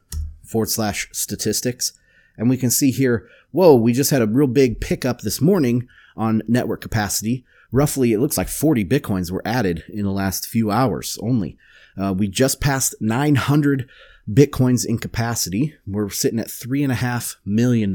forward 0.45 0.71
slash 0.71 1.09
statistics 1.13 1.93
and 2.37 2.49
we 2.49 2.57
can 2.57 2.71
see 2.71 2.91
here, 2.91 3.29
whoa, 3.51 3.75
we 3.75 3.93
just 3.93 4.11
had 4.11 4.23
a 4.23 4.27
real 4.27 4.47
big 4.47 4.81
pickup 4.81 5.21
this 5.21 5.41
morning 5.41 5.89
on 6.17 6.43
network 6.47 6.81
capacity. 6.81 7.45
Roughly, 7.73 8.13
it 8.13 8.21
looks 8.21 8.39
like 8.39 8.49
40 8.49 8.85
Bitcoins 8.85 9.31
were 9.31 9.43
added 9.45 9.85
in 9.89 10.05
the 10.05 10.13
last 10.13 10.47
few 10.47 10.71
hours 10.71 11.19
only. 11.21 11.59
Uh, 12.01 12.13
we 12.17 12.29
just 12.29 12.61
passed 12.61 12.95
900 13.01 13.89
Bitcoins 14.31 14.85
in 14.85 14.99
capacity. 14.99 15.75
We're 15.87 16.11
sitting 16.11 16.39
at 16.39 16.49
$3.5 16.49 17.37
million. 17.45 17.95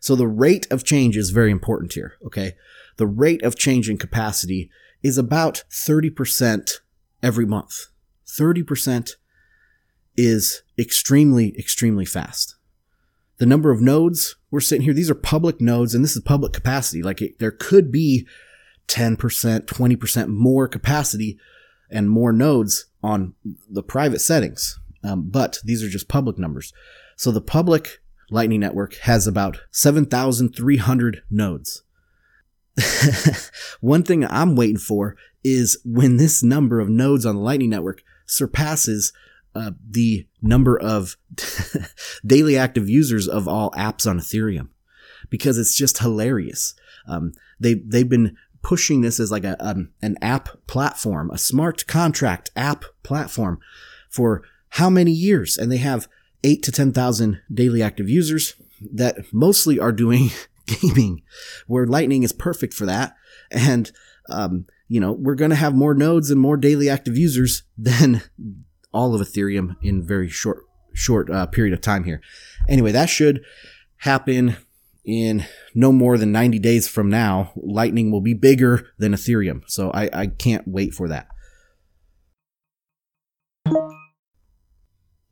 So 0.00 0.14
the 0.14 0.28
rate 0.28 0.66
of 0.70 0.84
change 0.84 1.16
is 1.16 1.30
very 1.30 1.50
important 1.50 1.94
here, 1.94 2.14
okay? 2.24 2.54
The 2.96 3.06
rate 3.06 3.42
of 3.42 3.56
change 3.56 3.88
in 3.88 3.98
capacity 3.98 4.70
is 5.02 5.18
about 5.18 5.64
30% 5.70 6.80
every 7.22 7.46
month. 7.46 7.86
30% 8.26 9.12
is 10.16 10.62
extremely, 10.78 11.56
extremely 11.58 12.04
fast 12.04 12.56
the 13.38 13.46
number 13.46 13.70
of 13.70 13.80
nodes 13.80 14.36
we're 14.50 14.60
sitting 14.60 14.82
here, 14.82 14.92
these 14.92 15.10
are 15.10 15.14
public 15.14 15.60
nodes 15.60 15.94
and 15.94 16.04
this 16.04 16.16
is 16.16 16.22
public 16.22 16.52
capacity. 16.52 17.02
Like 17.02 17.22
it, 17.22 17.38
there 17.38 17.52
could 17.52 17.90
be 17.90 18.26
10%, 18.88 19.16
20% 19.16 20.28
more 20.28 20.68
capacity 20.68 21.38
and 21.90 22.10
more 22.10 22.32
nodes 22.32 22.86
on 23.02 23.34
the 23.68 23.82
private 23.82 24.20
settings. 24.20 24.78
Um, 25.04 25.28
but 25.30 25.58
these 25.64 25.82
are 25.82 25.88
just 25.88 26.08
public 26.08 26.38
numbers. 26.38 26.72
So 27.16 27.30
the 27.30 27.40
public 27.40 28.00
Lightning 28.30 28.60
Network 28.60 28.94
has 28.96 29.26
about 29.26 29.58
7,300 29.70 31.22
nodes. 31.30 31.82
One 33.80 34.02
thing 34.02 34.24
I'm 34.24 34.54
waiting 34.54 34.78
for 34.78 35.16
is 35.42 35.78
when 35.84 36.16
this 36.16 36.42
number 36.42 36.80
of 36.80 36.88
nodes 36.88 37.24
on 37.24 37.36
the 37.36 37.42
Lightning 37.42 37.70
Network 37.70 38.02
surpasses 38.26 39.12
uh, 39.54 39.72
the 39.88 40.26
number 40.42 40.78
of 40.78 41.16
daily 42.26 42.56
active 42.56 42.88
users 42.88 43.26
of 43.26 43.48
all 43.48 43.70
apps 43.72 44.08
on 44.08 44.20
Ethereum 44.20 44.68
because 45.30 45.58
it's 45.58 45.74
just 45.74 45.98
hilarious. 45.98 46.74
Um, 47.06 47.32
they 47.58 47.74
they've 47.74 48.08
been 48.08 48.36
pushing 48.62 49.00
this 49.00 49.20
as 49.20 49.30
like 49.30 49.44
a 49.44 49.56
um, 49.64 49.90
an 50.02 50.16
app 50.22 50.48
platform, 50.66 51.30
a 51.30 51.38
smart 51.38 51.86
contract 51.86 52.50
app 52.56 52.84
platform 53.02 53.58
for 54.10 54.42
how 54.70 54.90
many 54.90 55.12
years? 55.12 55.56
And 55.56 55.70
they 55.70 55.78
have 55.78 56.08
eight 56.44 56.62
to 56.64 56.72
ten 56.72 56.92
thousand 56.92 57.40
daily 57.52 57.82
active 57.82 58.08
users 58.08 58.54
that 58.92 59.32
mostly 59.32 59.78
are 59.78 59.92
doing 59.92 60.30
gaming, 60.66 61.22
where 61.66 61.86
Lightning 61.86 62.22
is 62.22 62.32
perfect 62.32 62.74
for 62.74 62.86
that. 62.86 63.14
And 63.50 63.90
um, 64.28 64.66
you 64.88 65.00
know, 65.00 65.12
we're 65.12 65.34
going 65.34 65.50
to 65.50 65.56
have 65.56 65.74
more 65.74 65.94
nodes 65.94 66.30
and 66.30 66.40
more 66.40 66.56
daily 66.56 66.88
active 66.88 67.16
users 67.16 67.62
than 67.76 68.22
all 68.92 69.14
of 69.14 69.20
Ethereum 69.20 69.76
in 69.82 70.06
very 70.06 70.28
short 70.28 70.64
short 70.94 71.30
uh, 71.30 71.46
period 71.46 71.72
of 71.72 71.80
time 71.80 72.04
here. 72.04 72.20
Anyway, 72.68 72.92
that 72.92 73.08
should 73.08 73.44
happen 73.98 74.56
in 75.08 75.46
no 75.74 75.90
more 75.90 76.18
than 76.18 76.30
90 76.32 76.58
days 76.58 76.86
from 76.86 77.08
now, 77.08 77.50
Lightning 77.56 78.10
will 78.12 78.20
be 78.20 78.34
bigger 78.34 78.90
than 78.98 79.14
Ethereum. 79.14 79.62
So 79.66 79.90
I, 79.90 80.10
I 80.12 80.26
can't 80.26 80.68
wait 80.68 80.92
for 80.92 81.08
that. 81.08 81.28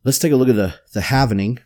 Let's 0.02 0.18
take 0.18 0.32
a 0.32 0.36
look 0.36 0.48
at 0.48 0.56
the, 0.56 0.74
the 0.94 1.00
halvening. 1.00 1.58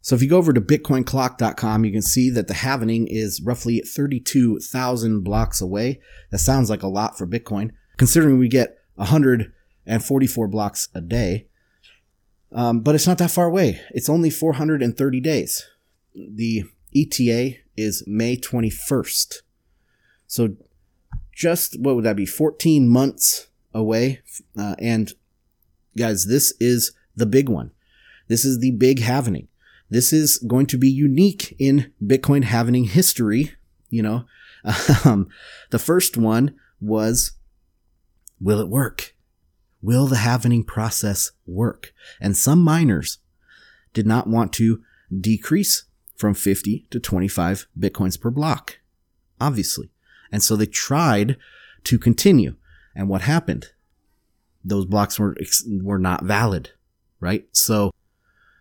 So 0.00 0.14
if 0.14 0.22
you 0.22 0.30
go 0.30 0.38
over 0.38 0.54
to 0.54 0.62
bitcoinclock.com, 0.62 1.84
you 1.84 1.92
can 1.92 2.00
see 2.00 2.30
that 2.30 2.48
the 2.48 2.54
halvening 2.54 3.06
is 3.10 3.42
roughly 3.44 3.80
32,000 3.80 5.22
blocks 5.22 5.60
away. 5.60 6.00
That 6.30 6.38
sounds 6.38 6.70
like 6.70 6.82
a 6.82 6.88
lot 6.88 7.18
for 7.18 7.26
Bitcoin, 7.26 7.72
considering 7.98 8.38
we 8.38 8.48
get 8.48 8.78
144 8.94 10.48
blocks 10.48 10.88
a 10.94 11.02
day. 11.02 11.48
Um, 12.52 12.80
but 12.80 12.94
it's 12.94 13.06
not 13.06 13.18
that 13.18 13.30
far 13.30 13.46
away. 13.46 13.78
It's 13.90 14.08
only 14.08 14.30
430 14.30 15.20
days. 15.20 15.66
The 16.14 16.64
ETA 16.94 17.56
is 17.76 18.04
May 18.06 18.36
21st. 18.36 19.36
So 20.26 20.56
just 21.32 21.80
what 21.80 21.94
would 21.94 22.04
that 22.04 22.16
be? 22.16 22.26
14 22.26 22.88
months 22.88 23.48
away. 23.72 24.20
Uh, 24.58 24.74
and 24.78 25.12
guys, 25.96 26.26
this 26.26 26.52
is 26.60 26.92
the 27.16 27.26
big 27.26 27.48
one. 27.48 27.72
This 28.28 28.44
is 28.44 28.60
the 28.60 28.72
big 28.72 29.00
halvening. 29.00 29.48
This 29.88 30.12
is 30.12 30.38
going 30.38 30.66
to 30.66 30.78
be 30.78 30.88
unique 30.88 31.56
in 31.58 31.92
Bitcoin 32.02 32.44
halvening 32.44 32.88
history. 32.88 33.52
You 33.88 34.02
know, 34.02 34.24
um, 35.04 35.28
the 35.70 35.78
first 35.78 36.16
one 36.16 36.54
was, 36.80 37.32
will 38.40 38.60
it 38.60 38.68
work? 38.68 39.14
Will 39.82 40.06
the 40.06 40.16
halvening 40.16 40.66
process 40.66 41.32
work? 41.46 41.92
And 42.20 42.36
some 42.36 42.62
miners 42.62 43.18
did 43.92 44.06
not 44.06 44.26
want 44.26 44.52
to 44.54 44.82
decrease 45.18 45.84
from 46.20 46.34
50 46.34 46.86
to 46.90 47.00
25 47.00 47.66
Bitcoins 47.78 48.20
per 48.20 48.30
block, 48.30 48.78
obviously. 49.40 49.90
And 50.30 50.42
so 50.42 50.54
they 50.54 50.66
tried 50.66 51.38
to 51.84 51.98
continue. 51.98 52.56
And 52.94 53.08
what 53.08 53.22
happened? 53.22 53.70
Those 54.62 54.84
blocks 54.84 55.18
were, 55.18 55.34
were 55.82 55.98
not 55.98 56.24
valid, 56.24 56.72
right? 57.20 57.46
So, 57.52 57.90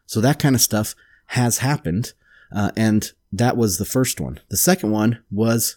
so 0.05 0.21
that 0.21 0.39
kind 0.39 0.55
of 0.55 0.61
stuff 0.61 0.95
has 1.27 1.57
happened. 1.57 2.13
Uh, 2.55 2.71
and 2.77 3.11
that 3.33 3.57
was 3.57 3.77
the 3.77 3.85
first 3.85 4.21
one. 4.21 4.39
The 4.47 4.57
second 4.57 4.91
one 4.91 5.21
was, 5.29 5.75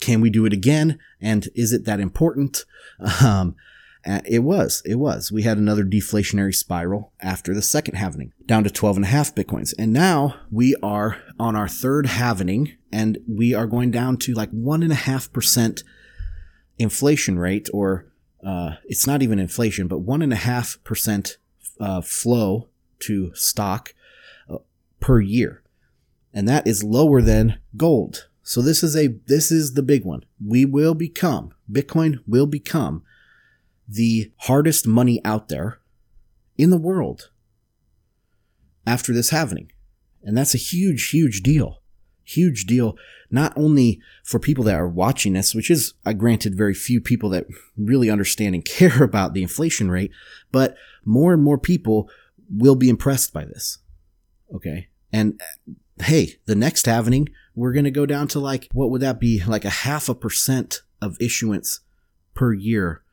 can 0.00 0.20
we 0.20 0.30
do 0.30 0.46
it 0.46 0.52
again? 0.52 1.00
And 1.20 1.48
is 1.56 1.72
it 1.72 1.84
that 1.84 2.00
important? 2.00 2.64
Um, 3.24 3.56
it 4.04 4.40
was, 4.40 4.82
it 4.84 4.96
was. 4.96 5.32
We 5.32 5.42
had 5.42 5.56
another 5.56 5.84
deflationary 5.84 6.54
spiral 6.54 7.12
after 7.20 7.54
the 7.54 7.62
second 7.62 7.94
halvening, 7.94 8.32
down 8.46 8.64
to 8.64 8.70
12 8.70 8.96
and 8.96 9.04
a 9.06 9.08
half 9.08 9.34
bitcoins. 9.34 9.74
And 9.78 9.92
now 9.92 10.36
we 10.50 10.74
are 10.82 11.22
on 11.38 11.56
our 11.56 11.68
third 11.68 12.06
halvening 12.06 12.76
and 12.92 13.18
we 13.26 13.54
are 13.54 13.66
going 13.66 13.90
down 13.90 14.18
to 14.18 14.34
like 14.34 14.50
one 14.50 14.82
and 14.82 14.92
a 14.92 14.96
half 14.96 15.32
percent 15.32 15.82
inflation 16.78 17.38
rate, 17.38 17.68
or 17.72 18.06
uh, 18.44 18.72
it's 18.84 19.06
not 19.06 19.22
even 19.22 19.38
inflation, 19.38 19.88
but 19.88 19.98
one 19.98 20.22
and 20.22 20.32
a 20.32 20.36
half 20.36 20.82
percent 20.84 21.38
uh, 21.80 22.00
flow 22.00 22.68
to 23.00 23.34
stock 23.34 23.94
uh, 24.50 24.58
per 25.00 25.20
year. 25.20 25.62
And 26.32 26.48
that 26.48 26.66
is 26.66 26.84
lower 26.84 27.22
than 27.22 27.58
gold. 27.76 28.28
So 28.42 28.60
this 28.60 28.82
is 28.82 28.94
a, 28.96 29.08
this 29.26 29.50
is 29.50 29.74
the 29.74 29.82
big 29.82 30.04
one. 30.04 30.24
We 30.44 30.64
will 30.64 30.94
become, 30.94 31.54
Bitcoin 31.70 32.18
will 32.26 32.46
become 32.46 33.02
the 33.88 34.32
hardest 34.38 34.86
money 34.86 35.20
out 35.24 35.48
there 35.48 35.80
in 36.56 36.70
the 36.70 36.78
world 36.78 37.30
after 38.86 39.12
this 39.12 39.30
halvening. 39.30 39.70
And 40.22 40.36
that's 40.36 40.54
a 40.54 40.58
huge, 40.58 41.10
huge 41.10 41.42
deal. 41.42 41.80
Huge 42.26 42.64
deal, 42.64 42.96
not 43.30 43.52
only 43.54 44.00
for 44.24 44.38
people 44.38 44.64
that 44.64 44.76
are 44.76 44.88
watching 44.88 45.34
this, 45.34 45.54
which 45.54 45.70
is, 45.70 45.92
I 46.06 46.14
granted, 46.14 46.56
very 46.56 46.72
few 46.72 46.98
people 46.98 47.28
that 47.30 47.46
really 47.76 48.08
understand 48.08 48.54
and 48.54 48.64
care 48.64 49.02
about 49.02 49.34
the 49.34 49.42
inflation 49.42 49.90
rate, 49.90 50.10
but 50.50 50.74
more 51.04 51.34
and 51.34 51.42
more 51.42 51.58
people 51.58 52.08
will 52.48 52.76
be 52.76 52.88
impressed 52.88 53.34
by 53.34 53.44
this. 53.44 53.78
Okay. 54.54 54.88
And 55.12 55.38
uh, 55.40 56.04
hey, 56.04 56.36
the 56.46 56.54
next 56.54 56.86
halvening, 56.86 57.28
we're 57.54 57.72
going 57.74 57.84
to 57.84 57.90
go 57.90 58.06
down 58.06 58.26
to 58.28 58.40
like, 58.40 58.68
what 58.72 58.90
would 58.90 59.02
that 59.02 59.20
be? 59.20 59.42
Like 59.44 59.66
a 59.66 59.70
half 59.70 60.08
a 60.08 60.14
percent 60.14 60.80
of 61.02 61.18
issuance 61.20 61.80
per 62.32 62.54
year 62.54 63.03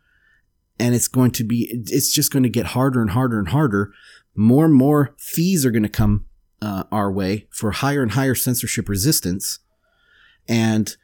and 0.82 0.96
it's 0.96 1.08
going 1.08 1.30
to 1.30 1.44
be 1.44 1.70
it's 1.72 2.12
just 2.12 2.34
going 2.34 2.41
to 2.41 2.50
get 2.50 2.67
harder 2.67 3.02
and 3.02 3.12
harder 3.12 3.38
and 3.38 3.50
harder. 3.50 3.94
More 4.36 4.65
and 4.65 4.74
more 4.74 5.13
fees 5.20 5.63
are 5.63 5.72
going 5.72 5.84
to 5.84 5.89
come 5.89 6.26
uh, 6.60 6.86
our 6.91 7.12
way 7.12 7.48
for 7.52 7.72
higher 7.72 8.02
and 8.02 8.13
higher 8.13 8.34
censorship 8.34 8.89
resistance. 8.89 9.60
And 10.48 10.96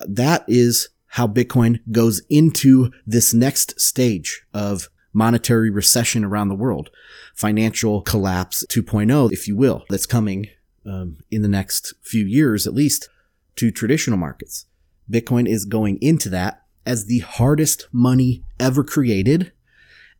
that 0.00 0.44
is 0.48 0.88
how 1.12 1.26
bitcoin 1.26 1.80
goes 1.92 2.22
into 2.30 2.90
this 3.06 3.34
next 3.34 3.78
stage 3.78 4.46
of 4.54 4.88
monetary 5.12 5.68
recession 5.68 6.24
around 6.24 6.48
the 6.48 6.54
world. 6.54 6.88
Financial 7.34 8.00
collapse 8.00 8.64
2.0 8.70 9.30
if 9.30 9.46
you 9.46 9.56
will 9.56 9.84
that's 9.90 10.06
coming 10.06 10.46
um, 10.86 11.18
in 11.30 11.42
the 11.42 11.48
next 11.48 11.92
few 12.02 12.24
years 12.24 12.66
at 12.66 12.72
least 12.72 13.10
to 13.56 13.70
traditional 13.70 14.16
markets. 14.16 14.64
Bitcoin 15.10 15.46
is 15.46 15.66
going 15.66 15.98
into 16.00 16.30
that 16.30 16.62
as 16.88 17.04
the 17.04 17.18
hardest 17.18 17.86
money 17.92 18.42
ever 18.58 18.82
created. 18.82 19.52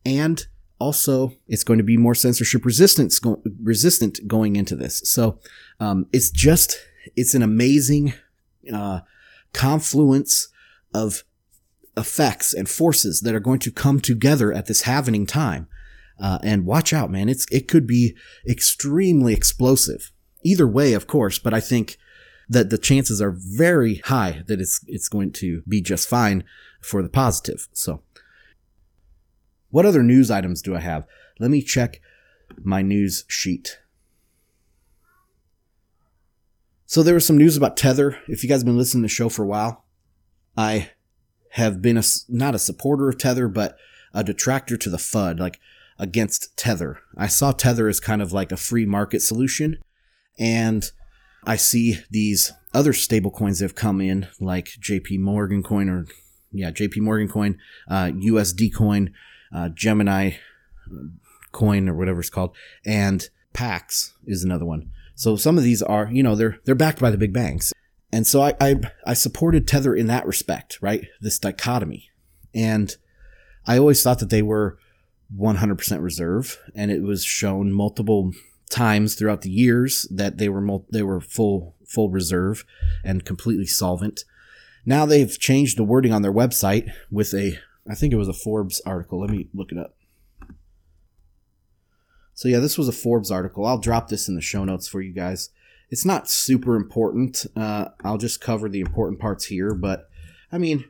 And 0.05 0.47
also, 0.79 1.33
it's 1.49 1.65
going 1.65 1.79
to 1.79 1.85
be 1.85 1.97
more 1.97 2.15
censorship 2.15 2.65
resistant, 2.65 3.13
go- 3.21 3.43
resistant 3.61 4.21
going 4.29 4.55
into 4.55 4.77
this. 4.77 5.01
So, 5.05 5.41
um, 5.81 6.07
it's 6.13 6.31
just, 6.31 6.77
it's 7.17 7.35
an 7.35 7.43
amazing, 7.43 8.13
uh, 8.73 9.01
confluence 9.53 10.49
of 10.93 11.25
effects 11.97 12.53
and 12.53 12.69
forces 12.69 13.23
that 13.23 13.35
are 13.35 13.41
going 13.41 13.61
to 13.61 13.73
come 13.73 13.99
together 13.99 14.53
at 14.53 14.67
this 14.67 14.83
halvening 14.83 15.27
time. 15.27 15.69
Uh, 16.21 16.39
and 16.43 16.67
watch 16.67 16.93
out, 16.93 17.11
man. 17.11 17.29
It's, 17.29 17.47
it 17.51 17.67
could 17.67 17.87
be 17.87 18.15
extremely 18.47 19.33
explosive. 19.33 20.13
Either 20.45 20.67
way, 20.67 20.93
of 20.93 21.07
course, 21.07 21.39
but 21.39 21.55
I 21.55 21.61
think 21.61 21.97
that 22.49 22.71
the 22.71 22.79
chances 22.79 23.21
are 23.21 23.35
very 23.37 23.97
high 23.97 24.43
that 24.47 24.61
it's 24.61 24.81
it's 24.87 25.09
going 25.09 25.33
to 25.33 25.63
be 25.69 25.81
just 25.81 26.09
fine 26.09 26.45
for 26.81 27.03
the 27.03 27.09
positive. 27.09 27.69
So 27.73 28.03
what 29.71 29.85
other 29.85 30.03
news 30.03 30.31
items 30.31 30.63
do 30.63 30.75
I 30.75 30.81
have? 30.81 31.07
Let 31.39 31.51
me 31.51 31.63
check 31.63 32.01
my 32.63 32.83
news 32.83 33.25
sheet. 33.29 33.79
So 36.87 37.03
there 37.03 37.15
was 37.15 37.27
some 37.27 37.37
news 37.37 37.57
about 37.57 37.77
Tether. 37.77 38.19
If 38.29 38.43
you 38.43 38.49
guys 38.49 38.61
have 38.61 38.67
been 38.67 38.79
listening 38.79 39.03
to 39.03 39.09
the 39.09 39.15
show 39.15 39.29
for 39.29 39.43
a 39.43 39.47
while, 39.47 39.85
I 40.57 40.93
have 41.53 41.83
been 41.83 41.99
a, 41.99 42.03
not 42.29 42.55
a 42.55 42.59
supporter 42.59 43.11
of 43.11 43.19
Tether, 43.19 43.47
but 43.47 43.77
a 44.15 44.25
detractor 44.25 44.79
to 44.79 44.89
the 44.89 44.97
FUD, 44.97 45.39
like 45.39 45.61
against 45.99 46.57
Tether. 46.57 47.01
I 47.17 47.27
saw 47.27 47.53
Tether 47.53 47.89
as 47.89 48.01
kind 48.01 48.23
of 48.23 48.33
like 48.33 48.51
a 48.53 48.57
free 48.57 48.87
market 48.87 49.21
solution. 49.21 49.79
And 50.39 50.91
I 51.49 51.57
see 51.57 51.97
these 52.11 52.53
other 52.75 52.93
stable 52.93 53.31
coins 53.31 53.59
that 53.59 53.65
have 53.65 53.75
come 53.75 54.03
in, 54.03 54.29
like 54.39 54.67
JP 54.67 55.21
Morgan 55.21 55.63
coin 55.63 55.89
or 55.89 56.07
yeah, 56.53 56.71
JP 56.71 56.99
Morgan 56.99 57.27
coin, 57.27 57.59
uh, 57.89 58.11
USD 58.15 58.75
coin, 58.75 59.15
uh, 59.53 59.71
Gemini 59.71 60.33
coin 61.53 61.89
or 61.89 61.95
whatever 61.95 62.21
it's 62.21 62.29
called, 62.29 62.55
and 62.85 63.31
Pax 63.55 64.13
is 64.27 64.45
another 64.45 64.67
one. 64.67 64.91
So 65.15 65.37
some 65.37 65.57
of 65.57 65.65
these 65.65 65.83
are, 65.83 66.11
you 66.13 66.23
know, 66.23 66.37
they're 66.37 66.59
they're 66.67 66.75
backed 66.75 67.01
by 67.01 67.11
the 67.11 67.17
big 67.17 67.33
banks, 67.33 67.73
and 68.13 68.27
so 68.27 68.43
I 68.43 68.55
I, 68.61 68.77
I 69.07 69.15
supported 69.15 69.67
Tether 69.67 69.95
in 69.95 70.07
that 70.09 70.27
respect, 70.27 70.79
right? 70.83 71.07
This 71.23 71.39
dichotomy, 71.39 72.11
and 72.55 72.95
I 73.67 73.79
always 73.79 74.03
thought 74.03 74.19
that 74.19 74.29
they 74.29 74.43
were 74.43 74.79
100% 75.35 76.03
reserve, 76.03 76.59
and 76.75 76.91
it 76.91 77.03
was 77.03 77.25
shown 77.25 77.73
multiple 77.73 78.33
times 78.69 79.15
throughout 79.15 79.43
the 79.43 79.51
years 79.51 80.07
that 80.11 80.39
they 80.39 80.49
were 80.49 80.61
mul- 80.61 80.87
they 80.91 81.03
were 81.03 81.21
full 81.21 81.75
full 81.87 82.11
reserve 82.11 82.65
and 83.05 83.25
completely 83.25 83.67
solvent. 83.67 84.25
Now 84.85 85.07
they've 85.07 85.39
changed 85.39 85.79
the 85.79 85.85
wording 85.85 86.13
on 86.13 86.23
their 86.23 86.33
website 86.33 86.91
with 87.11 87.35
a 87.35 87.59
I 87.91 87.95
think 87.95 88.13
it 88.13 88.17
was 88.17 88.29
a 88.29 88.35
Forbes 88.35 88.81
article. 88.85 89.21
Let 89.21 89.31
me 89.31 89.49
look 89.55 89.73
it 89.73 89.79
up. 89.79 89.97
So 92.35 92.49
yeah, 92.49 92.61
this 92.61 92.79
was 92.79 92.87
a 92.87 92.93
Forbes 92.93 93.31
article. 93.31 93.67
I'll 93.67 93.79
drop 93.79 94.09
this 94.09 94.29
in 94.29 94.35
the 94.35 94.41
show 94.41 94.65
notes 94.65 94.87
for 94.87 95.01
you 95.01 95.13
guys. 95.13 95.51
It's 95.91 96.05
not 96.05 96.29
super 96.29 96.77
important. 96.77 97.47
Uh, 97.57 97.87
I'll 98.05 98.19
just 98.19 98.41
cover 98.41 98.69
the 98.69 98.81
important 98.81 99.21
parts 99.21 99.47
here, 99.47 99.75
but 99.75 100.09
I 100.53 100.59
mean, 100.59 100.85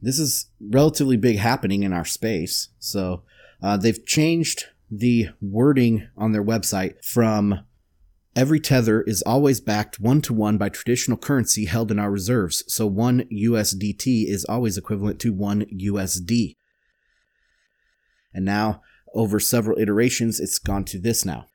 this 0.00 0.18
is 0.18 0.48
relatively 0.60 1.16
big 1.16 1.38
happening 1.38 1.82
in 1.82 1.92
our 1.92 2.04
space. 2.04 2.68
So 2.78 3.22
uh, 3.62 3.76
they've 3.76 4.04
changed 4.06 4.66
the 4.90 5.28
wording 5.40 6.08
on 6.16 6.32
their 6.32 6.44
website 6.44 7.04
from 7.04 7.60
every 8.34 8.60
tether 8.60 9.02
is 9.02 9.22
always 9.22 9.60
backed 9.60 9.98
one 9.98 10.20
to 10.22 10.32
one 10.32 10.58
by 10.58 10.68
traditional 10.68 11.16
currency 11.18 11.64
held 11.64 11.90
in 11.90 11.98
our 11.98 12.10
reserves. 12.10 12.62
So 12.68 12.86
one 12.86 13.24
USDT 13.32 14.28
is 14.28 14.44
always 14.44 14.76
equivalent 14.76 15.18
to 15.20 15.32
one 15.32 15.64
USD. 15.66 16.56
And 18.34 18.44
now, 18.44 18.82
over 19.14 19.40
several 19.40 19.78
iterations, 19.78 20.38
it's 20.38 20.58
gone 20.58 20.84
to 20.84 20.98
this 20.98 21.24
now. 21.24 21.46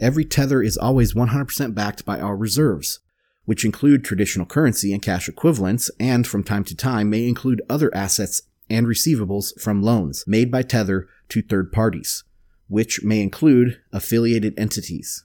every 0.00 0.24
tether 0.24 0.62
is 0.62 0.78
always 0.78 1.14
100% 1.14 1.74
backed 1.74 2.04
by 2.04 2.18
our 2.18 2.36
reserves, 2.36 3.00
which 3.44 3.64
include 3.64 4.02
traditional 4.04 4.46
currency 4.46 4.92
and 4.92 5.02
cash 5.02 5.28
equivalents, 5.28 5.90
and 6.00 6.26
from 6.26 6.42
time 6.42 6.64
to 6.64 6.74
time 6.74 7.10
may 7.10 7.28
include 7.28 7.62
other 7.68 7.94
assets 7.94 8.42
and 8.68 8.86
receivables 8.86 9.52
from 9.60 9.82
loans 9.82 10.24
made 10.26 10.50
by 10.50 10.62
Tether 10.62 11.08
to 11.30 11.42
third 11.42 11.72
parties, 11.72 12.24
which 12.68 13.02
may 13.02 13.20
include 13.20 13.80
affiliated 13.92 14.54
entities. 14.58 15.24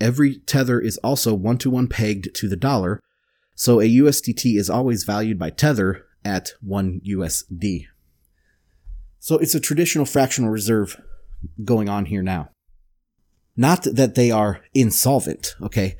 Every 0.00 0.36
Tether 0.40 0.80
is 0.80 0.98
also 0.98 1.34
one 1.34 1.58
to 1.58 1.70
one 1.70 1.88
pegged 1.88 2.34
to 2.34 2.48
the 2.48 2.56
dollar, 2.56 3.00
so 3.54 3.80
a 3.80 3.88
USDT 3.88 4.56
is 4.56 4.68
always 4.68 5.04
valued 5.04 5.38
by 5.38 5.50
Tether 5.50 6.06
at 6.24 6.52
1 6.60 7.00
USD. 7.06 7.86
So 9.20 9.38
it's 9.38 9.54
a 9.54 9.60
traditional 9.60 10.04
fractional 10.04 10.50
reserve 10.50 11.00
going 11.64 11.88
on 11.88 12.06
here 12.06 12.22
now. 12.22 12.50
Not 13.56 13.84
that 13.84 14.16
they 14.16 14.30
are 14.30 14.62
insolvent, 14.74 15.54
okay? 15.62 15.96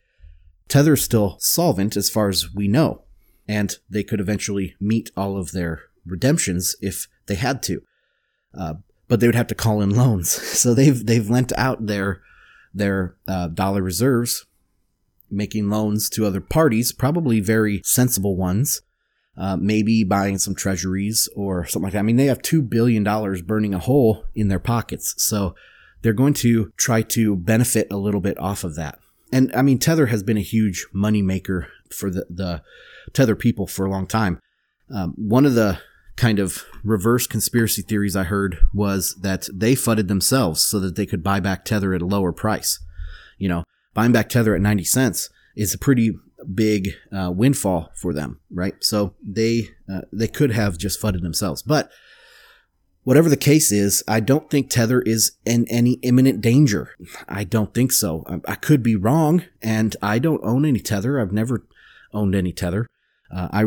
Tether's 0.69 1.05
still 1.05 1.37
solvent 1.39 1.97
as 1.97 2.11
far 2.11 2.29
as 2.29 2.53
we 2.53 2.67
know, 2.67 3.05
and 3.47 3.77
they 3.89 4.03
could 4.03 4.21
eventually 4.21 4.75
meet 4.81 5.11
all 5.17 5.37
of 5.37 5.53
their 5.53 5.83
redemptions 6.05 6.75
if 6.81 7.07
they 7.27 7.37
had 7.37 7.63
to. 7.65 7.83
Uh, 8.59 8.75
but 9.15 9.21
they 9.21 9.29
would 9.29 9.37
have 9.37 9.47
to 9.47 9.55
call 9.55 9.81
in 9.81 9.91
loans. 9.91 10.29
So 10.65 10.75
they've 10.75 11.07
they've 11.07 11.31
lent 11.31 11.53
out 11.57 11.87
their 11.87 12.21
their 12.75 13.15
uh, 13.29 13.47
dollar 13.47 13.81
reserves, 13.81 14.45
making 15.31 15.71
loans 15.71 16.11
to 16.11 16.27
other 16.27 16.41
parties, 16.41 16.91
probably 16.91 17.39
very 17.39 17.81
sensible 17.85 18.35
ones. 18.37 18.83
Uh, 19.37 19.57
maybe 19.57 20.03
buying 20.03 20.39
some 20.39 20.57
treasuries 20.57 21.29
or 21.37 21.65
something 21.65 21.85
like 21.85 21.93
that. 21.93 22.01
I 22.01 22.03
mean, 22.03 22.17
they 22.17 22.27
have 22.27 22.43
two 22.43 22.61
billion 22.61 23.05
dollars 23.05 23.41
burning 23.41 23.73
a 23.73 23.79
hole 23.79 24.25
in 24.35 24.49
their 24.49 24.59
pockets, 24.59 25.15
so 25.17 25.55
they're 26.03 26.13
going 26.13 26.35
to 26.35 26.73
try 26.77 27.03
to 27.03 27.37
benefit 27.37 27.87
a 27.93 27.97
little 27.97 28.21
bit 28.21 28.37
off 28.41 28.65
of 28.65 28.75
that. 28.75 28.99
And 29.31 29.55
I 29.55 29.63
mean, 29.63 29.79
Tether 29.79 30.07
has 30.07 30.25
been 30.25 30.39
a 30.39 30.51
huge 30.55 30.89
money 30.93 31.23
maker 31.23 31.69
for 31.89 32.11
the, 32.11 32.27
the 32.29 32.63
Tether 33.13 33.37
people 33.37 33.69
for 33.69 33.87
a 33.87 33.91
long 33.91 34.09
time. 34.09 34.41
Um, 34.93 35.15
one 35.17 35.47
of 35.47 35.55
the 35.55 35.79
kind 36.17 36.39
of 36.39 36.65
reverse 36.83 37.27
conspiracy 37.27 37.83
theories 37.83 38.17
I 38.17 38.25
heard 38.25 38.59
was 38.73 39.17
that 39.17 39.49
they 39.53 39.75
fudded 39.75 40.09
themselves 40.09 40.61
so 40.61 40.79
that 40.81 40.97
they 40.97 41.07
could 41.07 41.23
buy 41.23 41.41
back 41.41 41.65
Tether 41.65 41.95
at 41.95 42.03
a 42.03 42.07
lower 42.07 42.33
price. 42.33 42.79
You 43.39 43.49
know, 43.49 43.65
buying 43.95 44.13
back 44.13 44.29
Tether 44.29 44.55
at 44.55 44.61
90 44.61 44.85
cents 44.85 45.29
is 45.57 45.75
a 45.75 45.79
pretty 45.79 46.13
big 46.53 46.91
uh, 47.13 47.33
windfall 47.35 47.91
for 47.95 48.13
them, 48.13 48.41
right? 48.51 48.75
So 48.81 49.15
they 49.23 49.69
uh, 49.93 50.03
they 50.13 50.29
could 50.29 50.53
have 50.53 50.79
just 50.79 51.01
fudded 51.01 51.23
themselves. 51.23 51.63
But 51.63 51.91
whatever 53.03 53.29
the 53.29 53.37
case 53.37 53.73
is, 53.73 54.03
I 54.07 54.21
don't 54.21 54.51
think 54.51 54.69
Tether 54.69 55.01
is 55.03 55.33
in 55.45 55.67
any 55.69 55.95
imminent 56.03 56.41
danger. 56.41 56.91
I 57.29 57.45
don't 57.45 57.73
think 57.75 57.93
so. 57.93 58.25
I, 58.27 58.53
I 58.53 58.55
could 58.57 58.83
be 58.83 58.97
wrong, 58.97 59.45
and 59.63 59.97
I 60.03 60.19
don't 60.19 60.45
own 60.45 60.65
any 60.65 60.81
Tether. 60.81 61.21
I've 61.21 61.33
never 61.33 61.67
owned 62.13 62.35
any 62.35 62.53
Tether. 62.53 62.87
Uh, 63.35 63.49
I 63.53 63.65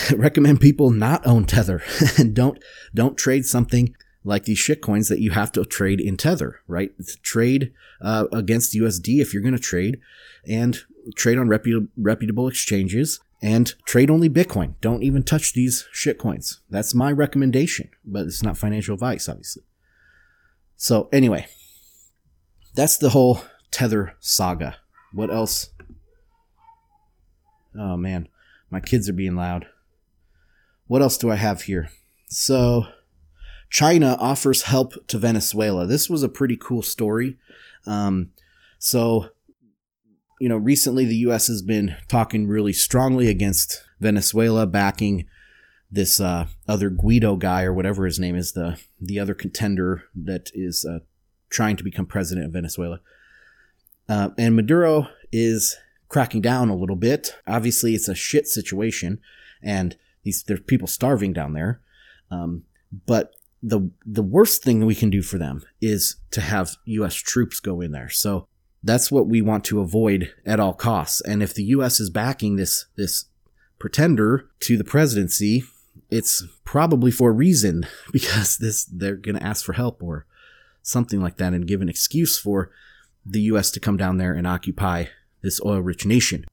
recommend 0.16 0.60
people 0.60 0.90
not 0.90 1.26
own 1.26 1.44
Tether 1.44 1.82
and 2.18 2.34
don't 2.34 2.62
don't 2.94 3.16
trade 3.16 3.44
something 3.44 3.94
like 4.24 4.44
these 4.44 4.58
shitcoins 4.58 5.08
that 5.08 5.20
you 5.20 5.32
have 5.32 5.52
to 5.52 5.64
trade 5.64 6.00
in 6.00 6.16
Tether, 6.16 6.60
right? 6.68 6.92
Trade 7.22 7.72
uh, 8.00 8.26
against 8.32 8.74
USD 8.74 9.20
if 9.20 9.32
you're 9.32 9.42
going 9.42 9.56
to 9.56 9.60
trade, 9.60 9.98
and 10.46 10.78
trade 11.16 11.38
on 11.38 11.48
reputable, 11.48 11.88
reputable 11.96 12.48
exchanges, 12.48 13.20
and 13.42 13.74
trade 13.84 14.10
only 14.10 14.30
Bitcoin. 14.30 14.74
Don't 14.80 15.02
even 15.02 15.22
touch 15.22 15.52
these 15.52 15.86
shitcoins. 15.92 16.58
That's 16.70 16.94
my 16.94 17.10
recommendation, 17.10 17.90
but 18.04 18.26
it's 18.26 18.42
not 18.42 18.56
financial 18.56 18.94
advice, 18.94 19.28
obviously. 19.28 19.64
So 20.76 21.08
anyway, 21.12 21.46
that's 22.74 22.96
the 22.98 23.10
whole 23.10 23.42
Tether 23.70 24.14
saga. 24.20 24.76
What 25.12 25.30
else? 25.30 25.70
Oh 27.78 27.96
man, 27.96 28.28
my 28.70 28.80
kids 28.80 29.08
are 29.08 29.14
being 29.14 29.36
loud. 29.36 29.66
What 30.92 31.00
else 31.00 31.16
do 31.16 31.30
I 31.30 31.36
have 31.36 31.62
here? 31.62 31.88
So, 32.28 32.84
China 33.70 34.14
offers 34.20 34.64
help 34.64 34.92
to 35.06 35.16
Venezuela. 35.16 35.86
This 35.86 36.10
was 36.10 36.22
a 36.22 36.28
pretty 36.28 36.58
cool 36.58 36.82
story. 36.82 37.38
Um, 37.86 38.32
so, 38.78 39.30
you 40.38 40.50
know, 40.50 40.58
recently 40.58 41.06
the 41.06 41.16
U.S. 41.28 41.46
has 41.46 41.62
been 41.62 41.96
talking 42.08 42.46
really 42.46 42.74
strongly 42.74 43.28
against 43.28 43.82
Venezuela, 44.00 44.66
backing 44.66 45.24
this 45.90 46.20
uh, 46.20 46.48
other 46.68 46.90
Guido 46.90 47.36
guy 47.36 47.62
or 47.62 47.72
whatever 47.72 48.04
his 48.04 48.18
name 48.20 48.36
is, 48.36 48.52
the 48.52 48.78
the 49.00 49.18
other 49.18 49.32
contender 49.32 50.02
that 50.14 50.50
is 50.52 50.84
uh, 50.84 50.98
trying 51.48 51.76
to 51.76 51.84
become 51.84 52.04
president 52.04 52.44
of 52.44 52.52
Venezuela. 52.52 53.00
Uh, 54.10 54.28
and 54.36 54.54
Maduro 54.54 55.08
is 55.32 55.74
cracking 56.10 56.42
down 56.42 56.68
a 56.68 56.76
little 56.76 56.96
bit. 56.96 57.34
Obviously, 57.46 57.94
it's 57.94 58.08
a 58.08 58.14
shit 58.14 58.46
situation, 58.46 59.20
and 59.62 59.96
these 60.22 60.42
there's 60.42 60.60
people 60.60 60.88
starving 60.88 61.32
down 61.32 61.52
there. 61.52 61.80
Um, 62.30 62.64
but 63.06 63.34
the 63.62 63.90
the 64.04 64.22
worst 64.22 64.62
thing 64.62 64.84
we 64.84 64.94
can 64.94 65.10
do 65.10 65.22
for 65.22 65.38
them 65.38 65.62
is 65.80 66.16
to 66.32 66.40
have 66.40 66.76
U.S. 66.84 67.14
troops 67.14 67.60
go 67.60 67.80
in 67.80 67.92
there. 67.92 68.08
So 68.08 68.48
that's 68.82 69.12
what 69.12 69.28
we 69.28 69.40
want 69.40 69.64
to 69.66 69.80
avoid 69.80 70.32
at 70.44 70.58
all 70.58 70.74
costs. 70.74 71.20
And 71.20 71.42
if 71.42 71.54
the 71.54 71.64
U.S. 71.64 72.00
is 72.00 72.10
backing 72.10 72.56
this 72.56 72.86
this 72.96 73.26
pretender 73.78 74.50
to 74.60 74.76
the 74.76 74.84
presidency, 74.84 75.64
it's 76.10 76.44
probably 76.64 77.10
for 77.10 77.30
a 77.30 77.34
reason 77.34 77.86
because 78.12 78.58
this 78.58 78.84
they're 78.84 79.16
going 79.16 79.36
to 79.36 79.46
ask 79.46 79.64
for 79.64 79.74
help 79.74 80.02
or 80.02 80.26
something 80.82 81.20
like 81.20 81.36
that 81.36 81.52
and 81.52 81.66
give 81.66 81.80
an 81.80 81.88
excuse 81.88 82.38
for 82.38 82.70
the 83.24 83.42
U.S. 83.42 83.70
to 83.70 83.80
come 83.80 83.96
down 83.96 84.18
there 84.18 84.34
and 84.34 84.46
occupy 84.46 85.04
this 85.42 85.60
oil-rich 85.64 86.04
nation. 86.04 86.44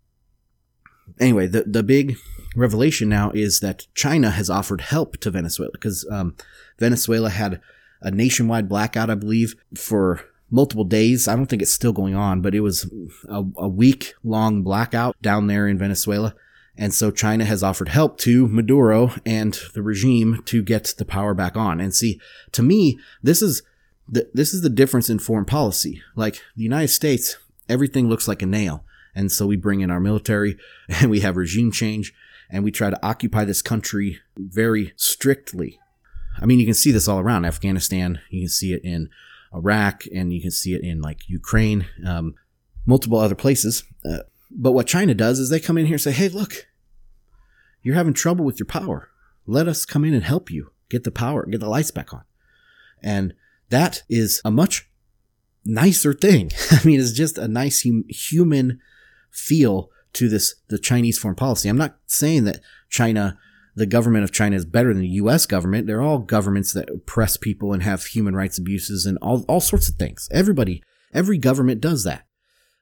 Anyway, 1.19 1.47
the 1.47 1.63
the 1.63 1.81
big 1.81 2.17
revelation 2.55 3.09
now 3.09 3.31
is 3.31 3.59
that 3.59 3.87
China 3.93 4.31
has 4.31 4.49
offered 4.49 4.81
help 4.81 5.17
to 5.17 5.31
Venezuela 5.31 5.71
because 5.71 6.07
um, 6.11 6.35
Venezuela 6.77 7.29
had 7.29 7.61
a 8.01 8.11
nationwide 8.11 8.69
blackout, 8.69 9.09
I 9.09 9.15
believe, 9.15 9.55
for 9.75 10.21
multiple 10.49 10.83
days. 10.83 11.27
I 11.27 11.35
don't 11.35 11.45
think 11.45 11.61
it's 11.61 11.71
still 11.71 11.93
going 11.93 12.15
on, 12.15 12.41
but 12.41 12.55
it 12.55 12.61
was 12.61 12.91
a, 13.27 13.43
a 13.57 13.67
week 13.67 14.13
long 14.23 14.63
blackout 14.63 15.21
down 15.21 15.47
there 15.47 15.67
in 15.67 15.77
Venezuela. 15.77 16.35
And 16.77 16.93
so 16.93 17.11
China 17.11 17.43
has 17.43 17.61
offered 17.61 17.89
help 17.89 18.17
to 18.19 18.47
Maduro 18.47 19.11
and 19.25 19.59
the 19.73 19.81
regime 19.81 20.41
to 20.45 20.63
get 20.63 20.93
the 20.97 21.05
power 21.05 21.33
back 21.33 21.57
on. 21.57 21.81
And 21.81 21.93
see, 21.93 22.21
to 22.53 22.63
me, 22.63 22.97
this 23.21 23.41
is 23.41 23.61
the, 24.07 24.29
this 24.33 24.53
is 24.53 24.61
the 24.61 24.69
difference 24.69 25.09
in 25.09 25.19
foreign 25.19 25.45
policy. 25.45 26.01
Like 26.15 26.35
the 26.55 26.63
United 26.63 26.87
States, 26.87 27.37
everything 27.67 28.07
looks 28.07 28.27
like 28.29 28.41
a 28.41 28.45
nail. 28.45 28.85
And 29.13 29.29
so 29.29 29.45
we 29.45 29.57
bring 29.57 29.81
in 29.81 29.91
our 29.91 29.99
military 29.99 30.57
and 30.89 31.11
we 31.11 31.19
have 31.19 31.35
regime 31.35 31.71
change 31.71 32.13
and 32.49 32.63
we 32.63 32.71
try 32.71 32.89
to 32.89 33.05
occupy 33.05 33.45
this 33.45 33.61
country 33.61 34.19
very 34.37 34.93
strictly. 34.95 35.79
I 36.41 36.45
mean, 36.45 36.59
you 36.59 36.65
can 36.65 36.73
see 36.73 36.91
this 36.91 37.07
all 37.07 37.19
around 37.19 37.45
Afghanistan. 37.45 38.19
You 38.29 38.41
can 38.41 38.49
see 38.49 38.73
it 38.73 38.83
in 38.83 39.09
Iraq, 39.53 40.03
and 40.13 40.33
you 40.33 40.41
can 40.41 40.51
see 40.51 40.73
it 40.73 40.81
in 40.83 41.01
like 41.01 41.29
Ukraine, 41.29 41.87
um, 42.05 42.35
multiple 42.85 43.19
other 43.19 43.35
places. 43.35 43.83
Uh, 44.05 44.19
but 44.51 44.71
what 44.71 44.87
China 44.87 45.13
does 45.13 45.39
is 45.39 45.49
they 45.49 45.59
come 45.59 45.77
in 45.77 45.85
here 45.85 45.95
and 45.95 46.01
say, 46.01 46.11
"Hey, 46.11 46.29
look, 46.29 46.67
you're 47.81 47.95
having 47.95 48.13
trouble 48.13 48.45
with 48.45 48.59
your 48.59 48.67
power. 48.67 49.09
Let 49.45 49.67
us 49.67 49.85
come 49.85 50.05
in 50.05 50.13
and 50.13 50.23
help 50.23 50.49
you 50.51 50.71
get 50.89 51.03
the 51.03 51.11
power, 51.11 51.45
get 51.45 51.59
the 51.59 51.69
lights 51.69 51.91
back 51.91 52.13
on." 52.13 52.23
And 53.01 53.33
that 53.69 54.03
is 54.09 54.41
a 54.43 54.51
much 54.51 54.89
nicer 55.65 56.13
thing. 56.13 56.51
I 56.71 56.79
mean, 56.85 56.99
it's 56.99 57.11
just 57.11 57.37
a 57.37 57.47
nice 57.47 57.83
hum- 57.83 58.05
human 58.09 58.79
feel 59.31 59.89
to 60.13 60.29
this 60.29 60.55
the 60.69 60.79
Chinese 60.79 61.17
foreign 61.17 61.35
policy. 61.35 61.69
I'm 61.69 61.77
not 61.77 61.97
saying 62.05 62.43
that 62.45 62.61
China, 62.89 63.37
the 63.75 63.85
government 63.85 64.23
of 64.23 64.31
China, 64.31 64.55
is 64.55 64.65
better 64.65 64.93
than 64.93 65.01
the 65.01 65.07
U.S. 65.09 65.45
government. 65.45 65.87
They're 65.87 66.01
all 66.01 66.19
governments 66.19 66.73
that 66.73 66.89
oppress 66.89 67.37
people 67.37 67.73
and 67.73 67.83
have 67.83 68.03
human 68.05 68.35
rights 68.35 68.57
abuses 68.57 69.05
and 69.05 69.17
all 69.21 69.45
all 69.47 69.61
sorts 69.61 69.89
of 69.89 69.95
things. 69.95 70.27
Everybody, 70.31 70.83
every 71.13 71.37
government 71.37 71.81
does 71.81 72.03
that. 72.03 72.25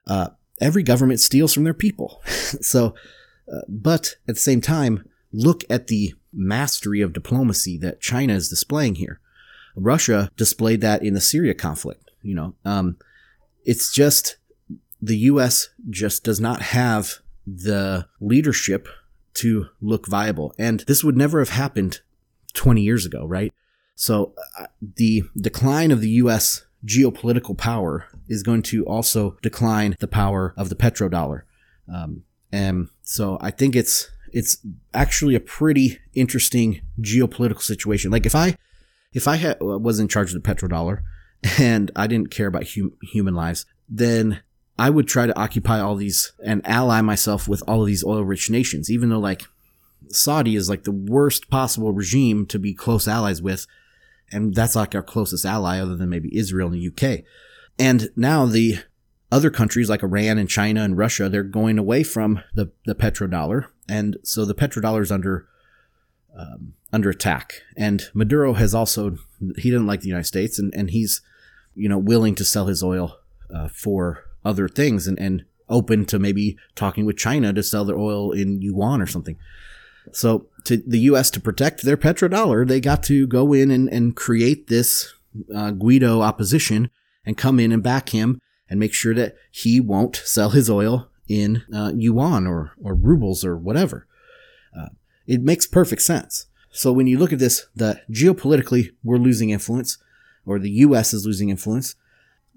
Uh, 0.06 0.28
every 0.60 0.82
government 0.82 1.20
steals 1.20 1.52
from 1.52 1.64
their 1.64 1.74
people. 1.74 2.22
so, 2.26 2.94
uh, 3.52 3.60
but 3.68 4.16
at 4.26 4.34
the 4.34 4.40
same 4.40 4.60
time, 4.60 5.04
look 5.32 5.64
at 5.68 5.88
the 5.88 6.14
mastery 6.32 7.00
of 7.00 7.12
diplomacy 7.12 7.78
that 7.78 8.00
China 8.00 8.34
is 8.34 8.48
displaying 8.48 8.96
here. 8.96 9.20
Russia 9.76 10.30
displayed 10.36 10.80
that 10.80 11.02
in 11.02 11.14
the 11.14 11.20
Syria 11.20 11.54
conflict. 11.54 12.10
You 12.22 12.34
know, 12.34 12.54
um, 12.64 12.96
it's 13.64 13.92
just 13.92 14.36
the 15.00 15.16
U.S. 15.16 15.68
just 15.88 16.24
does 16.24 16.40
not 16.40 16.62
have 16.62 17.18
the 17.56 18.06
leadership 18.20 18.88
to 19.34 19.66
look 19.80 20.06
viable. 20.06 20.54
And 20.58 20.80
this 20.80 21.04
would 21.04 21.16
never 21.16 21.38
have 21.38 21.50
happened 21.50 22.00
20 22.54 22.82
years 22.82 23.06
ago, 23.06 23.24
right? 23.24 23.52
So 23.94 24.34
uh, 24.58 24.66
the 24.96 25.22
decline 25.36 25.90
of 25.90 26.00
the 26.00 26.10
U.S. 26.10 26.64
geopolitical 26.84 27.56
power 27.56 28.06
is 28.28 28.42
going 28.42 28.62
to 28.62 28.84
also 28.84 29.36
decline 29.42 29.96
the 29.98 30.08
power 30.08 30.54
of 30.56 30.68
the 30.68 30.76
petrodollar. 30.76 31.42
Um, 31.92 32.24
and 32.52 32.88
so 33.02 33.38
I 33.40 33.50
think 33.50 33.76
it's 33.76 34.10
it's 34.32 34.58
actually 34.92 35.34
a 35.34 35.40
pretty 35.40 35.98
interesting 36.14 36.82
geopolitical 37.00 37.62
situation. 37.62 38.10
Like 38.10 38.26
if 38.26 38.34
I 38.34 38.56
if 39.12 39.26
I 39.26 39.36
had, 39.36 39.56
was 39.60 39.98
in 39.98 40.08
charge 40.08 40.34
of 40.34 40.42
the 40.42 40.48
petrodollar 40.48 41.02
and 41.58 41.90
I 41.96 42.06
didn't 42.06 42.30
care 42.30 42.46
about 42.46 42.68
hum, 42.74 42.92
human 43.02 43.34
lives, 43.34 43.66
then 43.88 44.42
I 44.78 44.90
would 44.90 45.08
try 45.08 45.26
to 45.26 45.38
occupy 45.38 45.80
all 45.80 45.96
these 45.96 46.32
and 46.44 46.66
ally 46.66 47.00
myself 47.00 47.48
with 47.48 47.62
all 47.66 47.80
of 47.80 47.86
these 47.86 48.04
oil 48.04 48.24
rich 48.24 48.48
nations, 48.48 48.90
even 48.90 49.08
though 49.08 49.18
like 49.18 49.42
Saudi 50.08 50.54
is 50.54 50.68
like 50.68 50.84
the 50.84 50.92
worst 50.92 51.50
possible 51.50 51.92
regime 51.92 52.46
to 52.46 52.58
be 52.58 52.74
close 52.74 53.08
allies 53.08 53.42
with. 53.42 53.66
And 54.30 54.54
that's 54.54 54.76
like 54.76 54.94
our 54.94 55.02
closest 55.02 55.44
ally 55.44 55.80
other 55.80 55.96
than 55.96 56.08
maybe 56.08 56.36
Israel 56.36 56.72
and 56.72 56.76
the 56.76 56.88
UK. 56.88 57.24
And 57.78 58.10
now 58.14 58.46
the 58.46 58.78
other 59.32 59.50
countries 59.50 59.90
like 59.90 60.02
Iran 60.02 60.38
and 60.38 60.48
China 60.48 60.82
and 60.82 60.96
Russia, 60.96 61.28
they're 61.28 61.42
going 61.42 61.78
away 61.78 62.02
from 62.02 62.40
the, 62.54 62.70
the 62.86 62.94
petrodollar. 62.94 63.66
And 63.88 64.16
so 64.22 64.44
the 64.44 64.54
petrodollar 64.54 65.02
is 65.02 65.10
under, 65.10 65.48
um, 66.36 66.74
under 66.92 67.10
attack. 67.10 67.62
And 67.76 68.04
Maduro 68.14 68.52
has 68.54 68.74
also, 68.74 69.16
he 69.56 69.70
doesn't 69.70 69.86
like 69.86 70.00
the 70.00 70.08
United 70.08 70.26
States 70.26 70.58
and, 70.58 70.72
and 70.74 70.90
he's, 70.90 71.20
you 71.74 71.88
know, 71.88 71.98
willing 71.98 72.34
to 72.36 72.44
sell 72.44 72.66
his 72.66 72.82
oil 72.82 73.18
uh, 73.54 73.68
for 73.68 74.24
other 74.44 74.68
things 74.68 75.06
and, 75.06 75.18
and 75.18 75.44
open 75.68 76.04
to 76.06 76.18
maybe 76.18 76.56
talking 76.74 77.04
with 77.04 77.16
China 77.16 77.52
to 77.52 77.62
sell 77.62 77.84
their 77.84 77.98
oil 77.98 78.32
in 78.32 78.62
yuan 78.62 79.02
or 79.02 79.06
something. 79.06 79.36
So 80.12 80.46
to 80.64 80.78
the 80.78 81.00
U.S. 81.00 81.30
to 81.30 81.40
protect 81.40 81.82
their 81.82 81.96
petrodollar, 81.96 82.66
they 82.66 82.80
got 82.80 83.02
to 83.04 83.26
go 83.26 83.52
in 83.52 83.70
and, 83.70 83.88
and 83.88 84.16
create 84.16 84.68
this 84.68 85.12
uh, 85.54 85.72
Guaido 85.72 86.22
opposition 86.22 86.90
and 87.24 87.36
come 87.36 87.60
in 87.60 87.72
and 87.72 87.82
back 87.82 88.10
him 88.10 88.40
and 88.70 88.80
make 88.80 88.94
sure 88.94 89.14
that 89.14 89.36
he 89.50 89.80
won't 89.80 90.16
sell 90.16 90.50
his 90.50 90.70
oil 90.70 91.10
in 91.28 91.64
uh, 91.74 91.92
yuan 91.94 92.46
or, 92.46 92.72
or 92.82 92.94
rubles 92.94 93.44
or 93.44 93.56
whatever. 93.56 94.06
Uh, 94.76 94.88
it 95.26 95.42
makes 95.42 95.66
perfect 95.66 96.02
sense. 96.02 96.46
So 96.70 96.92
when 96.92 97.06
you 97.06 97.18
look 97.18 97.32
at 97.32 97.38
this, 97.38 97.66
the 97.74 98.00
geopolitically 98.10 98.90
we're 99.02 99.18
losing 99.18 99.50
influence, 99.50 99.98
or 100.46 100.58
the 100.58 100.70
U.S. 100.70 101.12
is 101.12 101.26
losing 101.26 101.50
influence. 101.50 101.94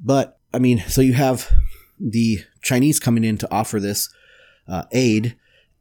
But 0.04 0.40
I 0.54 0.60
mean, 0.60 0.84
so 0.88 1.02
you 1.02 1.14
have 1.14 1.49
the 1.99 2.39
Chinese 2.62 2.99
coming 2.99 3.24
in 3.24 3.38
to 3.38 3.52
offer 3.52 3.80
this 3.80 4.10
uh, 4.68 4.84
aid, 4.91 5.36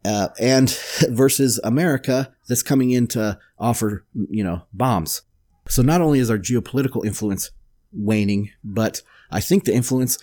uh, 0.04 0.28
and 0.38 0.70
versus 1.08 1.60
America 1.64 2.32
that's 2.48 2.62
coming 2.62 2.90
in 2.90 3.06
to 3.08 3.38
offer, 3.58 4.04
you 4.28 4.44
know, 4.44 4.62
bombs. 4.72 5.22
So 5.68 5.82
not 5.82 6.00
only 6.00 6.18
is 6.18 6.30
our 6.30 6.38
geopolitical 6.38 7.04
influence 7.04 7.50
waning, 7.92 8.50
but 8.64 9.02
I 9.30 9.40
think 9.40 9.64
the 9.64 9.74
influence 9.74 10.18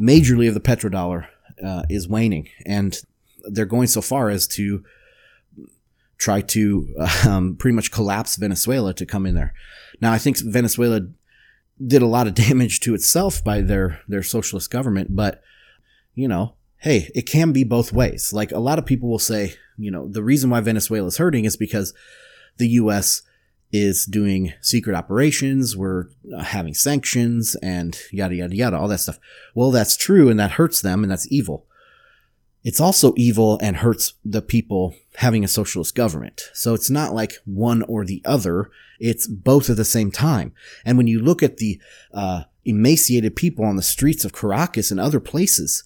majorly 0.00 0.48
of 0.48 0.54
the 0.54 0.60
petrodollar 0.60 1.26
uh, 1.64 1.82
is 1.88 2.08
waning, 2.08 2.48
and 2.64 3.00
they're 3.44 3.64
going 3.64 3.86
so 3.86 4.00
far 4.00 4.28
as 4.30 4.46
to 4.48 4.84
try 6.18 6.40
to 6.40 6.88
um, 7.26 7.56
pretty 7.56 7.74
much 7.74 7.90
collapse 7.90 8.36
Venezuela 8.36 8.94
to 8.94 9.06
come 9.06 9.26
in 9.26 9.34
there. 9.34 9.54
Now, 10.00 10.12
I 10.12 10.18
think 10.18 10.38
Venezuela 10.38 11.00
did 11.84 12.02
a 12.02 12.06
lot 12.06 12.26
of 12.26 12.34
damage 12.48 12.80
to 12.80 12.94
itself 12.94 13.42
by 13.42 13.60
their 13.60 14.00
their 14.08 14.22
socialist 14.22 14.70
government, 14.70 15.14
but 15.14 15.42
you 16.14 16.28
know, 16.28 16.54
hey, 16.78 17.10
it 17.14 17.22
can 17.22 17.52
be 17.52 17.64
both 17.64 17.92
ways. 17.92 18.32
Like 18.32 18.52
a 18.52 18.58
lot 18.58 18.78
of 18.78 18.86
people 18.86 19.08
will 19.08 19.18
say, 19.18 19.54
you 19.76 19.90
know, 19.90 20.08
the 20.08 20.22
reason 20.22 20.50
why 20.50 20.60
Venezuela 20.60 21.08
is 21.08 21.18
hurting 21.18 21.44
is 21.44 21.56
because 21.56 21.92
the 22.56 22.68
U.S. 22.68 23.22
is 23.72 24.06
doing 24.06 24.54
secret 24.62 24.96
operations, 24.96 25.76
we're 25.76 26.06
uh, 26.34 26.42
having 26.42 26.74
sanctions, 26.74 27.54
and 27.56 27.98
yada 28.10 28.34
yada 28.34 28.56
yada, 28.56 28.78
all 28.78 28.88
that 28.88 29.00
stuff. 29.00 29.18
Well, 29.54 29.70
that's 29.70 29.96
true, 29.96 30.30
and 30.30 30.40
that 30.40 30.52
hurts 30.52 30.80
them, 30.80 31.02
and 31.02 31.10
that's 31.10 31.30
evil. 31.30 31.66
It's 32.66 32.80
also 32.80 33.14
evil 33.16 33.60
and 33.62 33.76
hurts 33.76 34.14
the 34.24 34.42
people 34.42 34.96
having 35.18 35.44
a 35.44 35.48
socialist 35.48 35.94
government. 35.94 36.50
So 36.52 36.74
it's 36.74 36.90
not 36.90 37.14
like 37.14 37.34
one 37.44 37.82
or 37.82 38.04
the 38.04 38.20
other. 38.24 38.72
It's 38.98 39.28
both 39.28 39.70
at 39.70 39.76
the 39.76 39.84
same 39.84 40.10
time. 40.10 40.52
And 40.84 40.98
when 40.98 41.06
you 41.06 41.20
look 41.20 41.44
at 41.44 41.58
the 41.58 41.80
uh, 42.12 42.42
emaciated 42.64 43.36
people 43.36 43.64
on 43.64 43.76
the 43.76 43.82
streets 43.82 44.24
of 44.24 44.32
Caracas 44.32 44.90
and 44.90 44.98
other 44.98 45.20
places, 45.20 45.84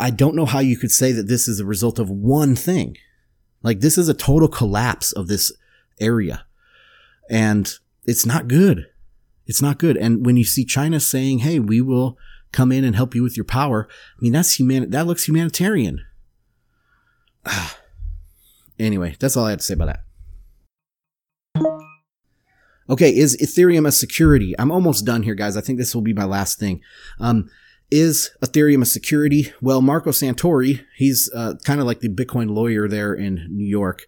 I 0.00 0.08
don't 0.08 0.34
know 0.34 0.46
how 0.46 0.60
you 0.60 0.78
could 0.78 0.90
say 0.90 1.12
that 1.12 1.28
this 1.28 1.48
is 1.48 1.60
a 1.60 1.66
result 1.66 1.98
of 1.98 2.08
one 2.08 2.56
thing. 2.56 2.96
Like 3.62 3.80
this 3.80 3.98
is 3.98 4.08
a 4.08 4.14
total 4.14 4.48
collapse 4.48 5.12
of 5.12 5.28
this 5.28 5.52
area. 6.00 6.46
And 7.28 7.70
it's 8.06 8.24
not 8.24 8.48
good. 8.48 8.86
It's 9.44 9.60
not 9.60 9.76
good. 9.76 9.98
And 9.98 10.24
when 10.24 10.38
you 10.38 10.44
see 10.44 10.64
China 10.64 10.98
saying, 10.98 11.40
Hey, 11.40 11.58
we 11.58 11.82
will 11.82 12.16
come 12.52 12.72
in 12.72 12.84
and 12.84 12.96
help 12.96 13.14
you 13.14 13.22
with 13.22 13.36
your 13.36 13.44
power. 13.44 13.86
I 14.16 14.22
mean, 14.22 14.32
that's 14.32 14.58
human, 14.58 14.88
that 14.88 15.06
looks 15.06 15.28
humanitarian. 15.28 16.02
anyway, 18.78 19.16
that's 19.18 19.36
all 19.36 19.46
I 19.46 19.50
had 19.50 19.60
to 19.60 19.64
say 19.64 19.74
about 19.74 19.86
that. 19.86 20.04
Okay, 22.90 23.16
is 23.16 23.36
Ethereum 23.40 23.86
a 23.86 23.92
security? 23.92 24.54
I'm 24.58 24.72
almost 24.72 25.06
done 25.06 25.22
here, 25.22 25.34
guys. 25.34 25.56
I 25.56 25.60
think 25.60 25.78
this 25.78 25.94
will 25.94 26.02
be 26.02 26.12
my 26.12 26.24
last 26.24 26.58
thing. 26.58 26.80
Um, 27.20 27.48
is 27.90 28.30
Ethereum 28.42 28.82
a 28.82 28.86
security? 28.86 29.52
Well, 29.60 29.80
Marco 29.80 30.10
Santori, 30.10 30.84
he's 30.96 31.30
uh, 31.34 31.54
kind 31.64 31.80
of 31.80 31.86
like 31.86 32.00
the 32.00 32.08
Bitcoin 32.08 32.50
lawyer 32.50 32.88
there 32.88 33.14
in 33.14 33.46
New 33.50 33.66
York. 33.66 34.04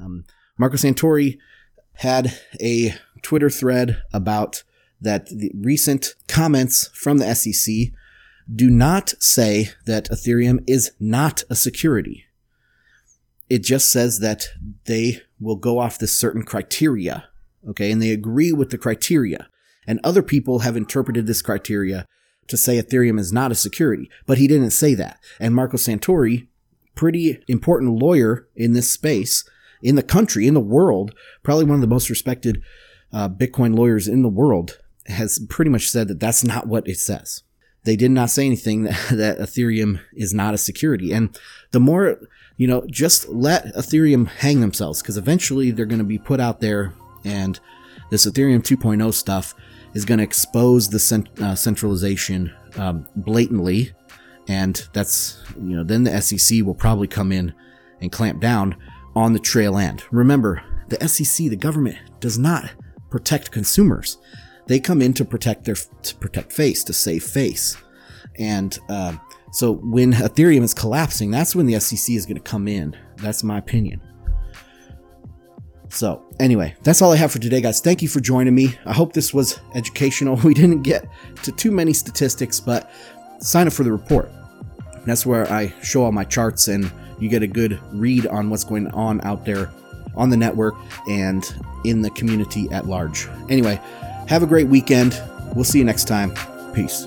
Um, 0.00 0.24
Marco 0.58 0.76
Santori 0.76 1.38
had 1.94 2.38
a 2.60 2.94
Twitter 3.22 3.50
thread 3.50 4.02
about 4.12 4.62
that 5.00 5.26
the 5.26 5.50
recent 5.54 6.14
comments 6.28 6.88
from 6.92 7.18
the 7.18 7.34
SEC 7.34 7.92
do 8.54 8.68
not 8.68 9.14
say 9.18 9.70
that 9.86 10.10
Ethereum 10.10 10.62
is 10.66 10.92
not 11.00 11.42
a 11.48 11.54
security 11.54 12.26
it 13.50 13.64
just 13.64 13.90
says 13.90 14.20
that 14.20 14.46
they 14.86 15.20
will 15.40 15.56
go 15.56 15.78
off 15.78 15.98
this 15.98 16.16
certain 16.16 16.44
criteria. 16.44 17.28
Okay. 17.68 17.90
And 17.90 18.00
they 18.00 18.12
agree 18.12 18.52
with 18.52 18.70
the 18.70 18.78
criteria. 18.78 19.48
And 19.86 20.00
other 20.02 20.22
people 20.22 20.60
have 20.60 20.76
interpreted 20.76 21.26
this 21.26 21.42
criteria 21.42 22.06
to 22.46 22.56
say 22.56 22.80
Ethereum 22.80 23.18
is 23.18 23.32
not 23.32 23.52
a 23.52 23.56
security, 23.56 24.08
but 24.26 24.38
he 24.38 24.46
didn't 24.46 24.70
say 24.70 24.94
that. 24.94 25.18
And 25.38 25.54
Marco 25.54 25.76
Santori, 25.76 26.48
pretty 26.94 27.42
important 27.48 28.00
lawyer 28.00 28.48
in 28.54 28.72
this 28.72 28.90
space, 28.90 29.44
in 29.82 29.96
the 29.96 30.02
country, 30.02 30.46
in 30.46 30.54
the 30.54 30.60
world, 30.60 31.14
probably 31.42 31.64
one 31.64 31.76
of 31.76 31.80
the 31.80 31.86
most 31.86 32.10
respected 32.10 32.62
uh, 33.12 33.28
Bitcoin 33.28 33.76
lawyers 33.76 34.06
in 34.06 34.22
the 34.22 34.28
world, 34.28 34.78
has 35.06 35.44
pretty 35.48 35.70
much 35.70 35.88
said 35.88 36.08
that 36.08 36.20
that's 36.20 36.44
not 36.44 36.66
what 36.66 36.86
it 36.86 36.98
says. 36.98 37.42
They 37.84 37.96
did 37.96 38.10
not 38.10 38.30
say 38.30 38.46
anything 38.46 38.84
that, 38.84 39.08
that 39.10 39.38
Ethereum 39.38 40.00
is 40.14 40.34
not 40.34 40.54
a 40.54 40.58
security. 40.58 41.12
And 41.12 41.38
the 41.70 41.80
more 41.80 42.18
you 42.60 42.66
know, 42.66 42.84
just 42.90 43.26
let 43.30 43.74
Ethereum 43.74 44.28
hang 44.28 44.60
themselves 44.60 45.00
because 45.00 45.16
eventually 45.16 45.70
they're 45.70 45.86
going 45.86 45.98
to 45.98 46.04
be 46.04 46.18
put 46.18 46.40
out 46.40 46.60
there 46.60 46.92
and 47.24 47.58
this 48.10 48.26
Ethereum 48.26 48.58
2.0 48.58 49.14
stuff 49.14 49.54
is 49.94 50.04
going 50.04 50.18
to 50.18 50.24
expose 50.24 50.90
the 50.90 50.98
cent- 50.98 51.40
uh, 51.40 51.54
centralization 51.54 52.52
um, 52.76 53.08
blatantly. 53.16 53.92
And 54.46 54.86
that's, 54.92 55.42
you 55.56 55.74
know, 55.74 55.84
then 55.84 56.04
the 56.04 56.20
SEC 56.20 56.62
will 56.62 56.74
probably 56.74 57.08
come 57.08 57.32
in 57.32 57.54
and 58.02 58.12
clamp 58.12 58.42
down 58.42 58.76
on 59.16 59.32
the 59.32 59.38
trail 59.38 59.78
end. 59.78 60.02
Remember, 60.10 60.62
the 60.88 61.08
SEC, 61.08 61.48
the 61.48 61.56
government, 61.56 61.96
does 62.20 62.38
not 62.38 62.70
protect 63.08 63.52
consumers. 63.52 64.18
They 64.70 64.78
come 64.78 65.02
in 65.02 65.12
to 65.14 65.24
protect 65.24 65.64
their, 65.64 65.74
to 65.74 66.14
protect 66.14 66.52
face, 66.52 66.84
to 66.84 66.92
save 66.92 67.24
face. 67.24 67.76
And, 68.38 68.78
uh, 68.88 69.16
so 69.50 69.72
when 69.72 70.12
Ethereum 70.12 70.62
is 70.62 70.74
collapsing, 70.74 71.32
that's 71.32 71.56
when 71.56 71.66
the 71.66 71.80
SEC 71.80 72.14
is 72.14 72.24
going 72.24 72.36
to 72.36 72.40
come 72.40 72.68
in. 72.68 72.96
That's 73.16 73.42
my 73.42 73.58
opinion. 73.58 74.00
So, 75.88 76.24
anyway, 76.38 76.76
that's 76.84 77.02
all 77.02 77.10
I 77.12 77.16
have 77.16 77.32
for 77.32 77.40
today, 77.40 77.60
guys. 77.60 77.80
Thank 77.80 78.00
you 78.00 78.06
for 78.06 78.20
joining 78.20 78.54
me. 78.54 78.78
I 78.86 78.92
hope 78.92 79.12
this 79.12 79.34
was 79.34 79.58
educational. 79.74 80.36
We 80.44 80.54
didn't 80.54 80.82
get 80.82 81.04
to 81.42 81.50
too 81.50 81.72
many 81.72 81.92
statistics, 81.92 82.60
but 82.60 82.92
sign 83.40 83.66
up 83.66 83.72
for 83.72 83.82
the 83.82 83.90
report. 83.90 84.30
That's 85.04 85.26
where 85.26 85.52
I 85.52 85.74
show 85.82 86.04
all 86.04 86.12
my 86.12 86.22
charts 86.22 86.68
and 86.68 86.92
you 87.18 87.28
get 87.28 87.42
a 87.42 87.48
good 87.48 87.80
read 87.92 88.28
on 88.28 88.50
what's 88.50 88.62
going 88.62 88.86
on 88.92 89.20
out 89.22 89.44
there 89.44 89.72
on 90.14 90.30
the 90.30 90.36
network 90.36 90.76
and 91.08 91.44
in 91.84 92.02
the 92.02 92.10
community 92.10 92.68
at 92.70 92.86
large. 92.86 93.26
Anyway, 93.48 93.80
have 94.30 94.44
a 94.44 94.46
great 94.46 94.68
weekend. 94.68 95.20
We'll 95.54 95.64
see 95.64 95.80
you 95.80 95.84
next 95.84 96.04
time. 96.04 96.32
Peace. 96.72 97.04